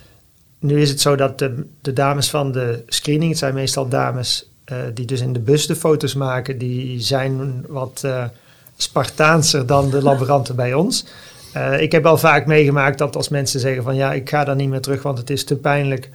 [0.59, 4.49] nu is het zo dat de, de dames van de screening, het zijn meestal dames
[4.73, 8.25] uh, die dus in de bus de foto's maken, die zijn wat uh,
[8.77, 11.07] Spartaanser dan de laboranten bij ons.
[11.57, 14.57] Uh, ik heb al vaak meegemaakt dat als mensen zeggen van ja, ik ga daar
[14.57, 16.11] niet meer terug, want het is te pijnlijk.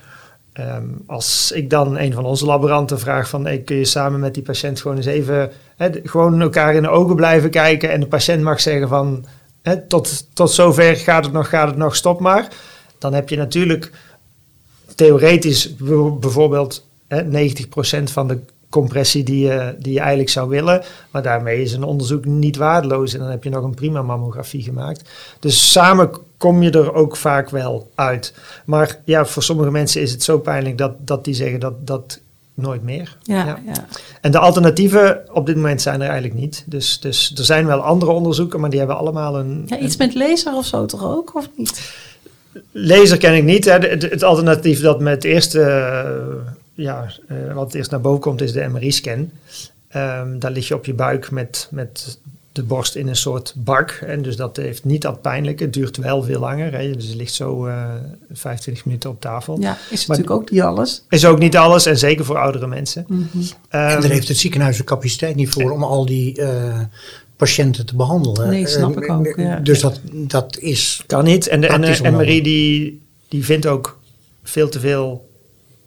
[0.54, 4.34] Um, als ik dan een van onze laboranten vraag van hey, kun je samen met
[4.34, 5.52] die patiënt gewoon eens even
[6.04, 9.26] gewoon elkaar in de ogen blijven kijken en de patiënt mag zeggen van
[9.88, 12.48] tot, tot zover gaat het nog, gaat het nog, stop maar.
[12.98, 13.92] Dan heb je natuurlijk
[14.96, 15.76] theoretisch
[16.20, 18.40] bijvoorbeeld hè, 90% van de
[18.70, 20.82] compressie die je, die je eigenlijk zou willen.
[21.12, 24.64] Maar daarmee is een onderzoek niet waardeloos en dan heb je nog een prima mammografie
[24.64, 25.10] gemaakt.
[25.40, 28.34] Dus samen kom je er ook vaak wel uit.
[28.66, 32.20] Maar ja, voor sommige mensen is het zo pijnlijk dat, dat die zeggen dat dat
[32.54, 33.18] nooit meer.
[33.24, 33.60] Ja, Ja.
[33.66, 33.86] ja.
[34.22, 36.64] En de alternatieven op dit moment zijn er eigenlijk niet.
[36.66, 39.64] Dus, dus er zijn wel andere onderzoeken, maar die hebben allemaal een...
[39.66, 41.92] Ja, iets met laser of zo toch ook, of niet?
[42.72, 43.66] Laser ken ik niet.
[43.66, 43.72] Hè.
[43.72, 45.62] Het, het alternatief dat met het eerste,
[46.80, 49.32] ja, eh, wat eerst naar boven komt, is de MRI-scan.
[49.88, 52.20] Ehm, daar lig je op je buik met, met
[52.52, 53.92] de borst in een soort bak.
[53.92, 55.64] En dus dat heeft niet dat pijnlijke.
[55.64, 56.74] Het duurt wel veel langer.
[56.74, 56.92] Hè.
[56.92, 57.94] Dus je ligt zo eh
[58.32, 59.60] 25 minuten op tafel.
[59.60, 61.04] Ja, is Maar- natuurlijk ook niet alles.
[61.10, 63.06] Is ook niet alles en zeker voor oudere mensen.
[63.08, 63.22] Mhm.
[63.70, 66.80] Ehm, En daar heeft het ziekenhuis de capaciteit niet voor om al die eh,
[67.36, 68.50] patiënten te behandelen.
[68.50, 69.60] Nee, snap ik ook, ja.
[69.60, 71.48] Dus dat, dat is Kan niet.
[71.48, 72.14] En de, en.
[72.16, 74.00] MRI die, die vindt ook
[74.44, 75.29] veel te veel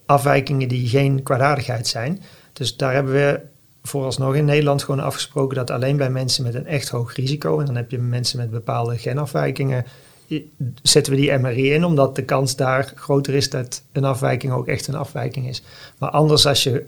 [0.06, 2.22] afwijkingen die geen kwaadaardigheid zijn.
[2.52, 3.40] Dus daar hebben we
[3.82, 7.66] vooralsnog in Nederland gewoon afgesproken dat alleen bij mensen met een echt hoog risico, en
[7.66, 9.84] dan heb je mensen met bepaalde genafwijkingen,
[10.82, 14.66] zetten we die MRI in, omdat de kans daar groter is dat een afwijking ook
[14.66, 15.62] echt een afwijking is.
[15.98, 16.86] Maar anders als je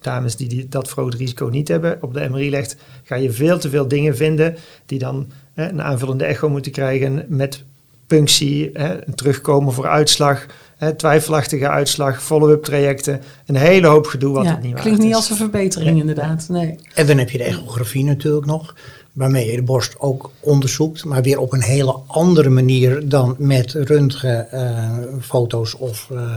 [0.00, 3.58] dames die, die dat verhoogde risico niet hebben op de MRI legt, ga je veel
[3.58, 4.56] te veel dingen vinden
[4.86, 7.64] die dan hè, een aanvullende echo moeten krijgen met
[8.06, 10.46] punctie, hè, terugkomen voor uitslag,
[10.76, 15.00] hè, twijfelachtige uitslag, follow-up trajecten, een hele hoop gedoe wat ja, het niet waard klinkt
[15.00, 15.16] niet is.
[15.16, 16.00] als een verbetering Nee.
[16.00, 16.46] inderdaad.
[16.48, 16.78] Nee.
[16.94, 18.74] En dan heb je de echografie natuurlijk nog,
[19.12, 23.72] waarmee je de borst ook onderzoekt, maar weer op een hele andere manier dan met
[23.72, 26.36] röntgenfoto's of eh,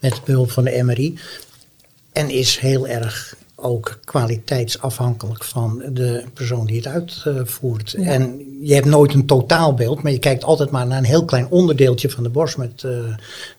[0.00, 1.18] met behulp van de MRI.
[2.12, 7.90] En is heel erg ook kwaliteitsafhankelijk van de persoon die het uitvoert.
[7.90, 8.04] Ja.
[8.04, 11.48] En je hebt nooit een totaalbeeld, maar je kijkt altijd maar naar een heel klein
[11.48, 12.90] onderdeeltje van de borst met eh,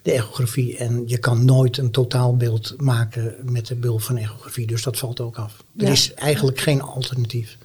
[0.01, 0.77] de echografie.
[0.77, 4.67] En je kan nooit een totaalbeeld maken met de behulp van echografie.
[4.67, 5.63] Dus dat valt ook af.
[5.77, 7.57] Er is eigenlijk geen alternatief.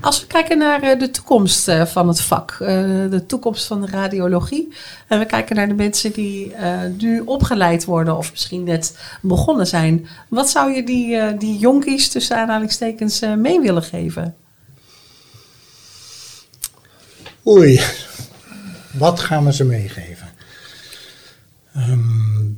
[0.00, 2.68] Als we kijken naar eh, de toekomst eh, van het vak, eh,
[3.10, 4.72] de toekomst van de radiologie.
[5.08, 6.54] En we kijken naar de mensen die
[6.98, 10.08] nu opgeleid worden of misschien net begonnen zijn.
[10.28, 14.34] Wat zou je die, die jonkies tussen aanhalingstekens mee willen geven?
[17.46, 17.80] Oei,
[18.92, 20.28] wat gaan we ze meegeven?
[21.74, 22.50] Ehm,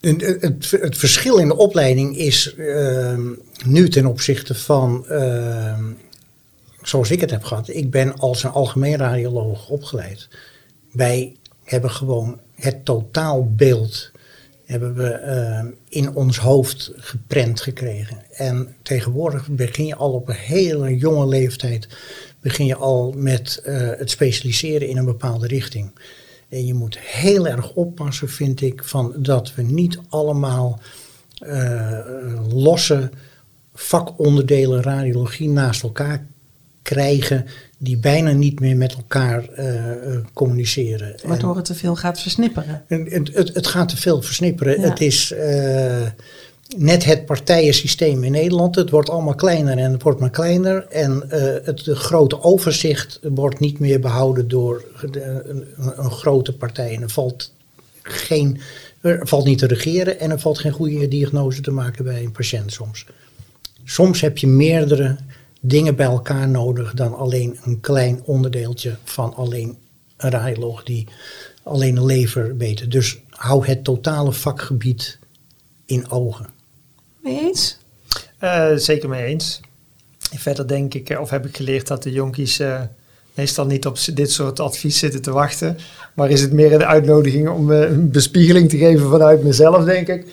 [0.00, 3.32] het, het, het verschil in de opleiding is ehm,
[3.64, 5.84] nu ten opzichte van, ehm,
[6.86, 10.28] zoals ik het heb gehad, ik ben als een algemeen radioloog opgeleid.
[10.92, 14.12] Wij hebben gewoon het totaalbeeld
[14.64, 18.22] hebben we ehm, in ons hoofd geprent gekregen.
[18.30, 21.88] En tegenwoordig begin je al op een hele jonge leeftijd
[22.40, 25.90] begin je al met eh, het specialiseren in een bepaalde richting.
[26.48, 30.80] En je moet heel erg oppassen, vind ik, van dat we niet allemaal
[31.38, 31.98] eh,
[32.48, 33.10] losse
[33.74, 36.26] vakonderdelen radiologie naast elkaar
[36.84, 37.46] krijgen
[37.78, 39.74] die bijna niet meer met elkaar eh,
[40.32, 41.20] communiceren.
[41.22, 42.84] En- Waardoor het te veel gaat versnipperen.
[42.88, 44.80] en Het, het, het gaat te veel versnipperen.
[44.80, 44.88] Ja.
[44.88, 46.02] Het is eh,
[46.76, 48.74] net het partijensysteem in Nederland.
[48.74, 50.86] Het wordt allemaal kleiner en het wordt maar kleiner.
[50.86, 55.64] En eh, het de grote overzicht wordt niet meer behouden door de- een,
[55.96, 56.94] een grote partij.
[56.94, 57.52] En er valt,
[58.02, 58.60] geen,
[59.00, 62.32] er valt niet te regeren en er valt geen goede diagnose te maken bij een
[62.32, 63.06] patiënt soms.
[63.84, 65.16] Soms heb je meerdere
[65.66, 69.76] dingen bij elkaar nodig dan alleen een klein onderdeeltje van alleen
[70.16, 71.08] een radioloog die
[71.62, 72.90] alleen de lever weet.
[72.90, 75.18] Dus hou het totale vakgebied
[75.86, 76.46] in ogen.
[77.22, 77.78] Mee eens?
[78.38, 79.60] Eh, zeker mee eens.
[80.32, 82.80] En verder denk ik, eh, of heb ik geleerd dat de jonkies eh,
[83.34, 85.78] meestal niet op dit soort advies zitten te wachten.
[86.14, 90.26] Maar is het meer een uitnodiging om een bespiegeling te geven vanuit mezelf, denk ik.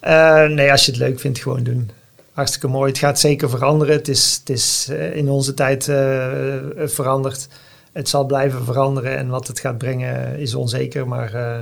[0.00, 1.90] Eh, nee, als je het leuk vindt, gewoon doen.
[2.34, 2.88] Hartstikke mooi.
[2.90, 3.94] Het gaat zeker veranderen.
[3.94, 7.48] Het is, het is eh, in onze tijd eh, eh, veranderd.
[7.92, 11.08] Het zal blijven veranderen en wat het gaat brengen is onzeker.
[11.08, 11.58] Maar eh,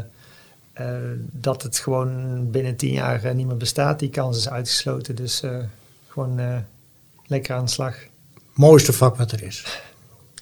[0.72, 0.86] eh,
[1.32, 5.14] dat het gewoon binnen tien jaar niet meer bestaat, die kans is uitgesloten.
[5.14, 5.56] Dus eh,
[6.08, 6.56] gewoon eh,
[7.26, 7.96] lekker aan de slag.
[8.54, 9.80] Mooiste vak wat er is.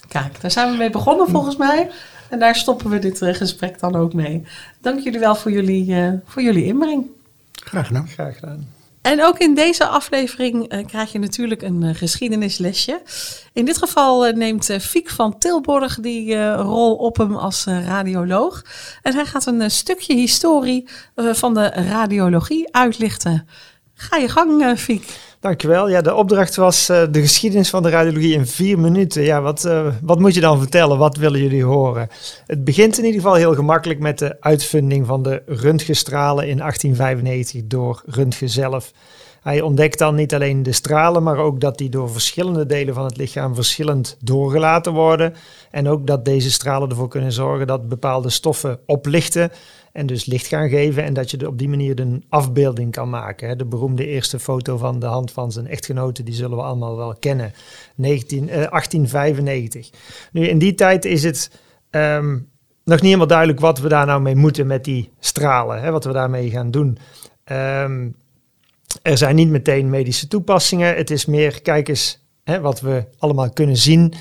[0.08, 1.90] Kijk, daar zijn we mee begonnen volgens mij.
[2.28, 4.42] En daar stoppen we dit gesprek dan ook mee.
[4.80, 7.06] Dank jullie wel voor jullie, eh, voor jullie inbreng.
[7.52, 8.08] Graag gedaan.
[8.08, 8.68] Graag gedaan.
[9.02, 13.02] En ook in deze aflevering eh, krijg je natuurlijk een eh, geschiedenislesje.
[13.52, 18.64] In dit geval eh, neemt Fiek van Tilborg die rol op hem als radioloog.
[19.02, 23.48] En hij gaat een stukje historie van de radiologie uitlichten.
[23.94, 25.29] Ga je gang, Fiek.
[25.40, 25.88] Dankjewel.
[25.88, 29.22] Ja, de opdracht was eh, de geschiedenis van de radiologie in vier minuten.
[29.22, 30.98] Ja, wat, eh, wat moet je dan vertellen?
[30.98, 32.08] Wat willen jullie horen?
[32.46, 37.62] Het begint in ieder geval heel gemakkelijk met de uitvinding van de röntgenstralen in 1895
[37.64, 38.92] door Röntgen zelf.
[39.40, 43.04] Hij ontdekt dan niet alleen de stralen, maar ook dat die door verschillende delen van
[43.04, 45.34] het lichaam verschillend doorgelaten worden.
[45.70, 49.50] En ook dat deze stralen ervoor kunnen zorgen dat bepaalde stoffen oplichten
[49.92, 51.04] en dus licht gaan geven.
[51.04, 53.58] En dat je op die manier een afbeelding kan maken.
[53.58, 57.14] De beroemde eerste foto van de hand van zijn echtgenote, die zullen we allemaal wel
[57.18, 57.52] kennen.
[57.94, 59.90] 19, 1895.
[59.90, 59.96] Eh,
[60.32, 61.60] nu, in die tijd is het
[61.90, 62.30] ehm,
[62.84, 65.82] nog niet helemaal duidelijk wat we daar nou mee moeten met die stralen.
[65.82, 66.98] Hè, wat we daarmee gaan doen.
[67.44, 68.08] Ehm,
[69.02, 70.96] er zijn niet meteen medische toepassingen.
[70.96, 74.14] Het is meer, kijk eens hè, wat we allemaal kunnen zien.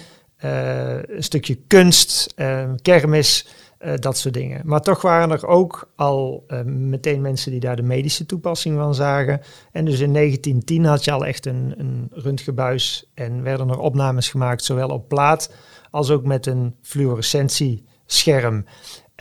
[0.45, 3.47] Uh, een stukje kunst, uh, kermis,
[3.79, 4.61] uh, dat soort dingen.
[4.65, 9.41] Maar toch waren er ook al meteen mensen die daar de medische toepassing van zagen.
[9.71, 14.29] En dus in 1910 had je al echt een, een röntgenbuis en werden er opnames
[14.29, 15.53] gemaakt, zowel op plaat
[15.91, 18.65] als ook met een fluorescentiescherm.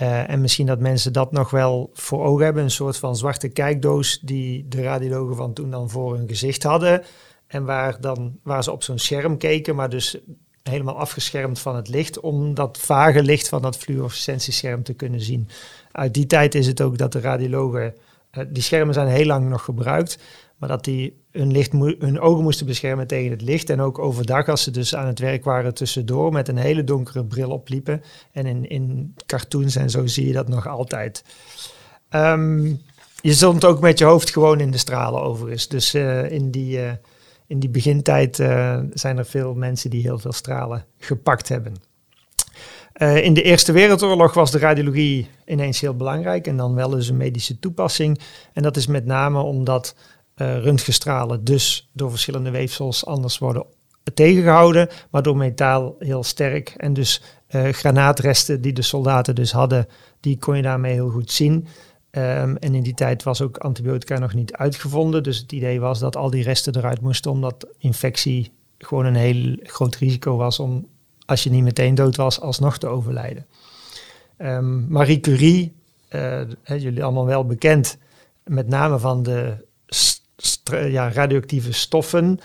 [0.03, 2.63] Uh, en misschien dat mensen dat nog wel voor ogen hebben.
[2.63, 7.03] Een soort van zwarte kijkdoos die de radiologen van toen dan voor hun gezicht hadden.
[7.47, 10.19] En waar, dan, waar ze op zo'n scherm keken, maar dus
[10.69, 12.21] helemaal afgeschermd van het licht.
[12.21, 15.49] Om dat vage licht van dat fluorescentiescherm te kunnen zien.
[15.93, 17.95] Uit die tijd is het ook dat de radiologen...
[18.33, 20.19] Uh, die schermen zijn heel lang nog gebruikt.
[20.57, 23.71] Maar dat die hun, licht hun ogen moesten beschermen tegen het licht.
[23.71, 27.25] En ook overdag, als ze dus aan het werk waren tussendoor, met een hele donkere
[27.25, 28.03] bril opliepen.
[28.33, 31.25] En in, in cartoons en zo zie je dat nog altijd.
[32.11, 32.81] Um,
[33.21, 35.69] je stond ook met je hoofd gewoon in de stralen overigens.
[35.69, 36.91] Dus uh, in, die, uh,
[37.49, 41.75] in die begintijd uh, zijn er veel mensen die heel veel stralen gepakt hebben.
[43.23, 47.17] in de Eerste Wereldoorlog was de radiologie ineens heel belangrijk en dan wel eens een
[47.17, 48.21] medische toepassing.
[48.53, 49.95] En dat is met name omdat
[50.37, 53.67] uh, röntgenstralen dus door verschillende weefsels anders worden
[54.15, 56.75] tegengehouden, maar door metaal heel sterk.
[56.77, 59.89] En dus uh, granaatresten die de soldaten dus hadden,
[60.21, 61.67] die kon je daarmee heel goed zien.
[62.19, 65.23] Um, en in die tijd was ook antibiotica nog niet uitgevonden.
[65.23, 69.57] Dus het idee was dat al die resten eruit moesten, omdat infectie gewoon een heel
[69.63, 70.89] groot risico was om,
[71.27, 73.47] als je niet meteen dood was, alsnog te overlijden.
[74.39, 75.73] Um, Marie Curie,
[76.11, 77.99] uh, jullie allemaal wel bekend,
[78.45, 79.67] met name van de
[80.65, 82.39] ja, radioactieve stoffen.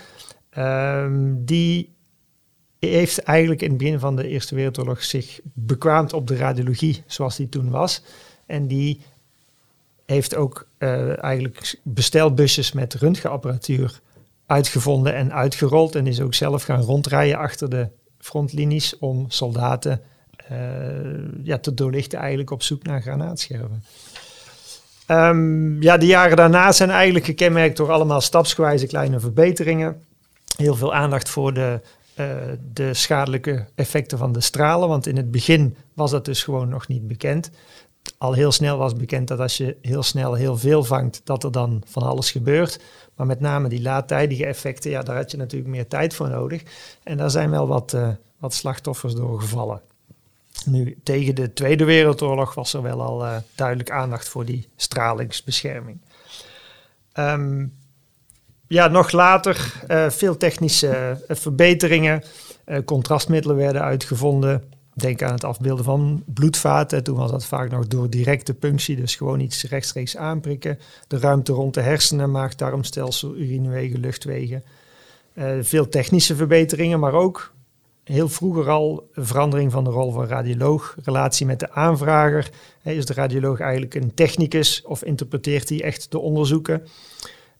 [0.58, 1.94] Um, die
[2.78, 7.36] heeft eigenlijk in het begin van de Eerste Wereldoorlog zich bekwaamd op de radiologie zoals
[7.36, 8.02] die toen was.
[8.46, 9.00] En die
[10.06, 14.00] heeft ook uh, eigenlijk bestelbusjes met röntgenapparatuur
[14.46, 15.94] uitgevonden en uitgerold.
[15.94, 17.88] En is ook zelf gaan rondrijden achter de
[18.18, 20.00] frontlinies om soldaten
[20.52, 20.58] uh,
[21.42, 23.84] ja, te doorlichten eigenlijk op zoek naar granaatscherven.
[25.08, 30.02] Um, ja, de jaren daarna zijn eigenlijk gekenmerkt door allemaal stapsgewijze kleine verbeteringen.
[30.56, 31.80] Heel veel aandacht voor de,
[32.20, 32.34] uh,
[32.72, 34.88] de schadelijke effecten van de stralen.
[34.88, 37.50] Want in het begin was dat dus gewoon nog niet bekend.
[38.18, 41.52] Al heel snel was bekend dat als je heel snel heel veel vangt, dat er
[41.52, 42.80] dan van alles gebeurt.
[43.16, 46.62] Maar met name die laattijdige effecten, ja, daar had je natuurlijk meer tijd voor nodig.
[47.02, 49.80] En daar zijn wel wat, uh, wat slachtoffers door gevallen.
[50.64, 55.98] Nu, tegen de Tweede Wereldoorlog was er wel al uh, duidelijk aandacht voor die stralingsbescherming.
[57.18, 57.72] Um,
[58.66, 62.24] ja, nog later uh, veel technische verbeteringen.
[62.84, 64.73] contrastmiddelen werden uitgevonden.
[64.94, 67.04] Denk aan het afbeelden van bloedvaten.
[67.04, 70.78] Toen was dat vaak nog door directe punctie, dus gewoon iets rechtstreeks aanprikken.
[71.06, 74.64] De ruimte rond de hersenen, maag, darmstelsel, urinewegen, luchtwegen.
[75.60, 77.54] veel technische verbeteringen, maar ook
[78.04, 82.50] heel vroeger al verandering van de rol van radioloog, relatie met de aanvrager.
[82.82, 86.82] is de radioloog eigenlijk een technicus of interpreteert hij echt de onderzoeken?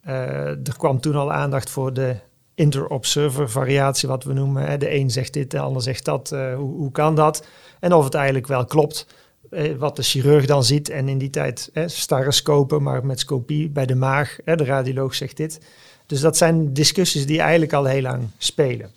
[0.07, 0.13] Uh,
[0.49, 2.17] er kwam toen al aandacht voor de
[2.55, 4.79] inter-observer variatie, wat we noemen.
[4.81, 6.31] De een zegt dit, de ander zegt dat.
[6.33, 7.47] Uh, hoe, hoe, kan dat?
[7.81, 9.07] En of het eigenlijk wel klopt.
[9.51, 10.89] Uh, wat de chirurg dan ziet.
[10.89, 14.37] En in die tijd eh, staroscopen, maar met scopie bij de maag.
[14.45, 15.61] de radioloog zegt dit.
[16.07, 18.91] Dus dat zijn discussies die eigenlijk al heel lang spelen.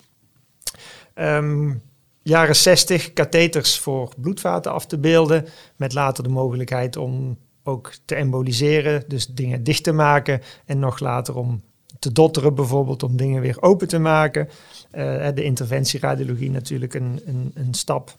[1.14, 1.82] Um,
[2.22, 5.46] jaren 60 katheters voor bloedvaten af te beelden.
[5.76, 10.42] Met later de mogelijkheid om ook te emboliseren, dus dingen dicht te maken.
[10.64, 11.62] En nog later om
[11.98, 14.48] te dotteren bijvoorbeeld, om dingen weer open te maken.
[14.94, 18.16] Uh, de interventieradiologie natuurlijk een, een, een stap,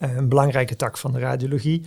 [0.00, 1.82] uh, een belangrijke tak van de radiologie.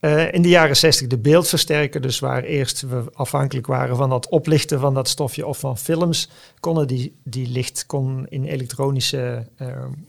[0.00, 4.28] Uh, in de jaren 60 de beeldversterker, dus waar eerst we afhankelijk waren van dat
[4.28, 9.46] oplichten van dat stofje of van films, konden die, die licht kon in, elektronische,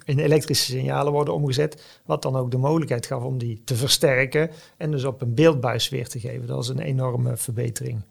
[0.03, 4.49] in elektrische signalen worden omgezet, wat dan ook de mogelijkheid gaf om die te versterken
[4.77, 6.47] en dus op een beeldbuis weer te geven.
[6.47, 8.01] Dat was een enorme verbetering.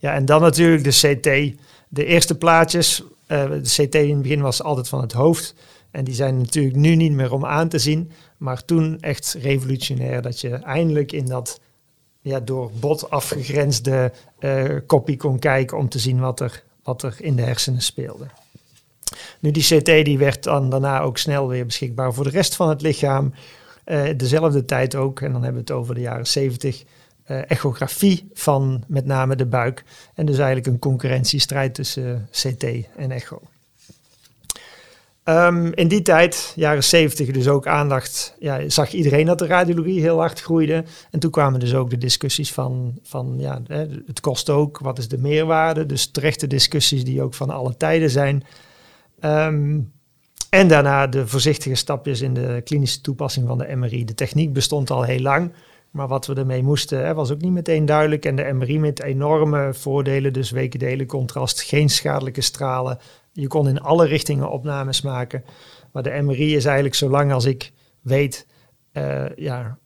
[0.00, 1.58] Ja, en dan natuurlijk de CT.
[1.88, 5.54] De eerste plaatjes, uh, de CT in het begin was altijd van het hoofd.
[5.90, 8.10] En die zijn natuurlijk nu niet meer om aan te zien.
[8.36, 11.60] Maar toen echt revolutionair dat je eindelijk in dat
[12.20, 17.16] ja, door bot afgegrensde uh, kopie kon kijken om te zien wat er, wat er
[17.18, 18.26] in de hersenen speelde.
[19.38, 22.68] Nu, die CT die werd dan daarna ook snel weer beschikbaar voor de rest van
[22.68, 23.34] het lichaam.
[23.86, 26.88] Uh, dezelfde tijd ook, en dan hebben we het over de jaren 70, uh,
[27.38, 29.84] echografie van met name de buik.
[30.14, 32.64] En dus eigenlijk een concurrentiestrijd tussen CT
[32.96, 33.40] en echo.
[35.24, 40.00] Um, in die tijd, jaren 70, dus ook aandacht, ja, zag iedereen dat de radiologie
[40.00, 40.84] heel hard groeide.
[41.10, 43.62] En toen kwamen dus ook de discussies van, van ja,
[44.06, 45.86] het kost ook, wat is de meerwaarde?
[45.86, 48.44] Dus terechte discussies die ook van alle tijden zijn.
[49.24, 49.92] Um,
[50.50, 54.04] en daarna de voorzichtige stapjes in de klinische toepassing van de MRI.
[54.04, 55.52] De techniek bestond al heel lang,
[55.90, 58.24] maar wat we ermee moesten hè, was ook niet meteen duidelijk.
[58.24, 62.98] En de MRI met enorme voordelen, dus wekendelen contrast, geen schadelijke stralen,
[63.32, 65.44] je kon in alle richtingen opnames maken.
[65.92, 68.46] Maar de MRI is eigenlijk, zolang als ik weet,
[68.92, 69.78] uh, ja,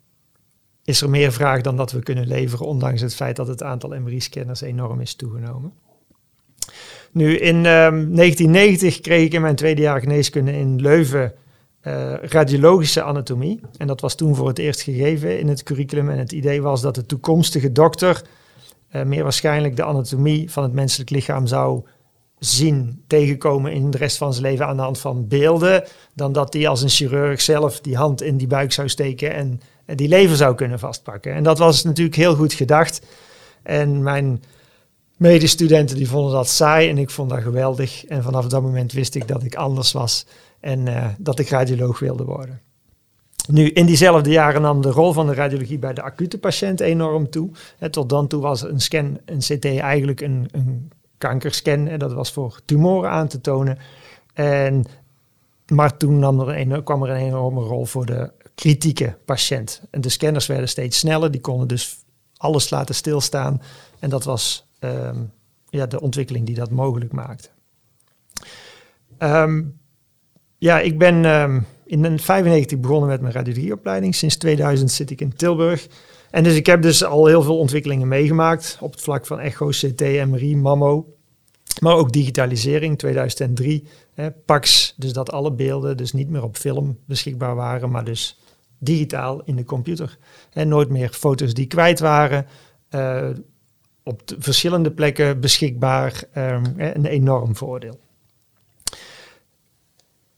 [0.85, 4.01] is er meer vraag dan dat we kunnen leveren, ondanks het feit dat het aantal
[4.01, 5.73] MRI-scanners enorm is toegenomen.
[7.13, 11.33] Nu, in ehm, 1990 kreeg ik in mijn tweede jaar geneeskunde in Leuven
[11.87, 13.61] uh, radiologische anatomie.
[13.77, 16.11] En dat was toen voor het eerst gegeven in het curriculum.
[16.11, 18.23] En het idee was dat de toekomstige dokter
[18.93, 21.85] uh, meer waarschijnlijk de anatomie van het menselijk lichaam zou
[22.39, 26.53] zien tegenkomen in de rest van zijn leven aan de hand van beelden, dan dat
[26.53, 30.37] hij als een chirurg zelf die hand in die buik zou steken en, die lever
[30.37, 31.35] zou kunnen vastpakken.
[31.35, 33.07] En dat was natuurlijk heel goed gedacht.
[33.63, 34.43] En mijn
[35.17, 38.05] medestudenten die vonden dat saai en ik vond dat geweldig.
[38.05, 40.27] En vanaf dat moment wist ik dat ik anders was
[40.65, 42.61] en uh, dat ik radioloog wilde worden.
[43.49, 47.31] Nu, in diezelfde jaren nam de rol van de radiologie bij de acute patiënt enorm
[47.31, 47.51] toe.
[47.91, 51.87] Tot dan toe was een scan, een CT eigenlijk een, een kankerscan.
[51.87, 53.79] En dat was voor tumoren aan te tonen.
[54.35, 54.85] En,
[55.67, 59.83] maar toen nam er een, kwam er een enorme rol voor de kritieke patiënt.
[59.91, 61.31] En de scanners werden steeds sneller.
[61.31, 61.99] Die konden dus
[62.37, 63.63] alles laten stilstaan.
[63.99, 65.23] En dat was ehm,
[65.69, 67.49] ja, de ontwikkeling die dat mogelijk maakte.
[69.19, 69.63] Ehm,
[70.65, 74.15] ja, ik ben um, in 1995 begonnen met mijn radiologieopleiding.
[74.15, 75.87] Sinds 2000 zit ik in Tilburg.
[76.31, 79.69] En dus ik heb dus al heel veel ontwikkelingen meegemaakt op het vlak van echo,
[79.69, 81.15] CT, MRI, mammo.
[81.81, 86.99] Maar ook digitalisering, 2003, hè, PAX, dus dat alle beelden dus niet meer op film
[87.07, 88.41] beschikbaar waren, maar dus
[88.79, 90.19] digitaal in de computer.
[90.53, 92.47] En nooit meer foto's die kwijt waren,
[92.91, 93.29] uh,
[94.03, 97.99] op verschillende plekken beschikbaar, um, een enorm voordeel.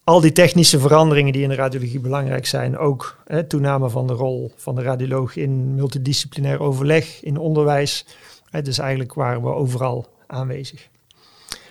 [0.09, 4.13] Al die technische veranderingen die in de radiologie belangrijk zijn, ook hè, toename van de
[4.13, 8.07] rol van de radioloog in multidisciplinair overleg, in onderwijs.
[8.51, 10.89] Hè, dus eigenlijk waren we overal aanwezig.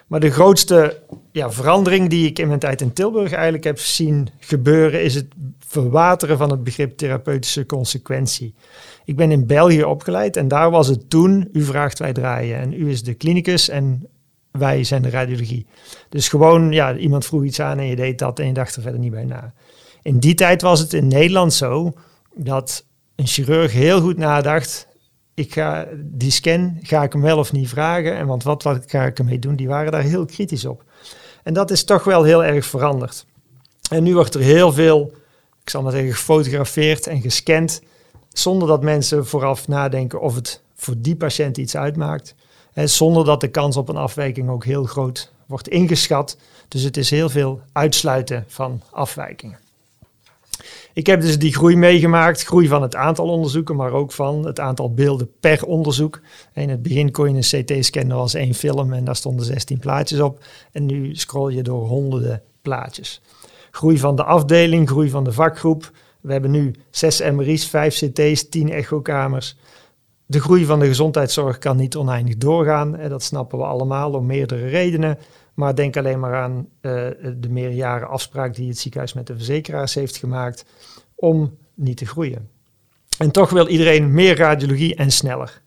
[0.07, 4.29] Maar de grootste ja, verandering die ik in mijn tijd in Tilburg eigenlijk heb zien
[4.39, 5.27] gebeuren, is het
[5.59, 8.53] verwateren van het begrip therapeutische consequentie.
[9.05, 12.73] Ik ben in België opgeleid en daar was het toen, u vraagt wij draaien en
[12.73, 14.07] u is de klinicus en
[14.57, 15.65] wij zijn de radiologie.
[16.09, 18.81] Dus gewoon, ja, iemand vroeg iets aan en je deed dat en je dacht er
[18.81, 19.53] verder niet bij na.
[20.01, 21.93] In die tijd was het in Nederland zo
[22.35, 22.85] dat
[23.15, 24.87] een chirurg heel goed nadacht,
[25.33, 28.15] ik ga die scan, ga ik hem wel of niet vragen?
[28.15, 29.55] En want wat, wat ga ik ermee doen?
[29.55, 30.83] Die waren daar heel kritisch op.
[31.43, 33.25] En dat is toch wel heel erg veranderd.
[33.89, 35.11] En nu wordt er heel veel,
[35.63, 37.81] ik zal maar zeggen, gefotografeerd en gescand,
[38.33, 42.35] zonder dat mensen vooraf nadenken of het voor die patiënt iets uitmaakt.
[42.83, 46.37] Zonder dat de kans op een afwijking ook heel groot wordt ingeschat.
[46.67, 49.59] Dus het is heel veel uitsluiten van afwijkingen.
[50.93, 54.59] Ik heb dus die groei meegemaakt, groei van het aantal onderzoeken, maar ook van het
[54.59, 56.21] aantal beelden per onderzoek.
[56.53, 59.79] In het begin kon je een CT scannen als één film en daar stonden 16
[59.79, 60.43] plaatjes op.
[60.71, 63.21] En nu scroll je door honderden plaatjes.
[63.71, 65.91] Groei van de afdeling, groei van de vakgroep.
[66.21, 69.55] We hebben nu 6 MRI's, 5 CT's, 10 echokamers.
[70.25, 72.97] De groei van de gezondheidszorg kan niet oneindig doorgaan.
[73.09, 75.17] Dat snappen we allemaal om meerdere redenen.
[75.53, 76.91] Maar denk alleen maar aan uh,
[77.37, 80.65] de meerjaren afspraak die het ziekenhuis met de verzekeraars heeft gemaakt
[81.15, 82.49] om niet te groeien.
[83.17, 85.61] En toch wil iedereen meer radiologie en sneller.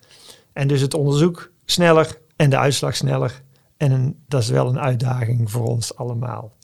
[0.52, 3.42] En dus het onderzoek sneller en de uitslag sneller.
[3.76, 6.56] En dat is wel een uitdaging voor ons allemaal.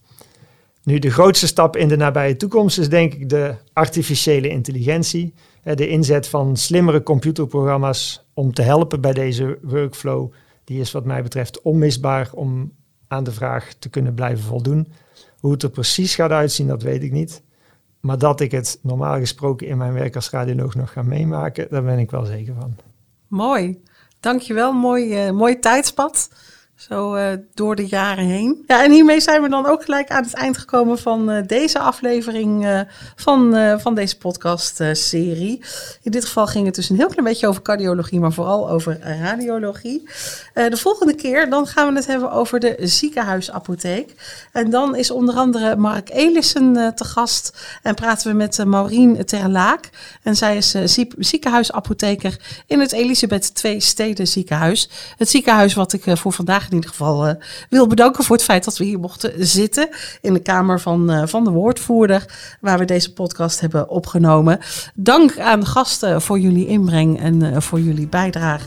[0.84, 5.34] Nu, de grootste stap in de nabije toekomst is denk ik de artificiële intelligentie.
[5.62, 10.32] De inzet van slimmere computerprogramma's om te helpen bij deze workflow.
[10.64, 12.72] Die is wat mij betreft onmisbaar om
[13.08, 14.92] aan de vraag te kunnen blijven voldoen.
[15.38, 17.42] Hoe het er precies gaat uitzien, dat weet ik niet.
[18.00, 21.84] Maar dat ik het normaal gesproken in mijn werk als radioloog nog ga meemaken, daar
[21.84, 22.76] ben ik wel zeker van.
[23.28, 23.82] Mooi.
[24.20, 24.72] Dankjewel.
[24.72, 26.30] Mooi, uh, mooi tijdspad.
[26.76, 28.64] Zo uh, door de jaren heen.
[28.66, 31.78] Ja, en hiermee zijn we dan ook gelijk aan het eind gekomen van uh, deze
[31.78, 32.80] aflevering uh,
[33.16, 35.64] van, van deze podcast-serie.
[36.02, 38.98] In dit geval ging het dus een heel klein beetje over cardiologie, maar vooral over
[39.00, 40.08] radiologie.
[40.54, 44.14] de volgende keer dan gaan we het hebben over de ziekenhuisapotheek.
[44.52, 49.90] En dan is onder andere Mark Elissen te gast en praten we met Maureen Terlaak.
[50.22, 50.74] En zij is
[51.18, 54.90] ziekenhuisapotheker in het Elisabeth II Steden ziekenhuis.
[55.16, 57.34] Het ziekenhuis wat ik voor vandaag in ieder geval uh,
[57.70, 59.88] wil bedanken voor het feit dat we hier mochten zitten
[60.20, 62.24] in de kamer van, uh, van de woordvoerder,
[62.60, 64.58] waar we deze podcast hebben opgenomen.
[64.94, 68.66] Dank aan gasten voor jullie inbreng en uh, voor jullie bijdrage.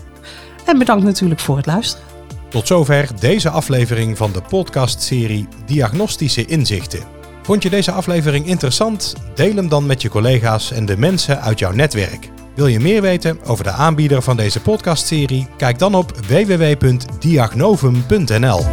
[0.66, 2.06] En bedankt natuurlijk voor het luisteren.
[2.50, 7.00] Tot zover deze aflevering van de podcastserie Diagnostische Inzichten.
[7.44, 9.14] Vond je deze aflevering interessant?
[9.36, 12.30] Deel hem dan met je collega's en de mensen uit jouw netwerk.
[12.58, 15.48] Wil je meer weten over de aanbieder van deze podcastserie?
[15.58, 18.66] Kijk dan op www.diagnovum.nl.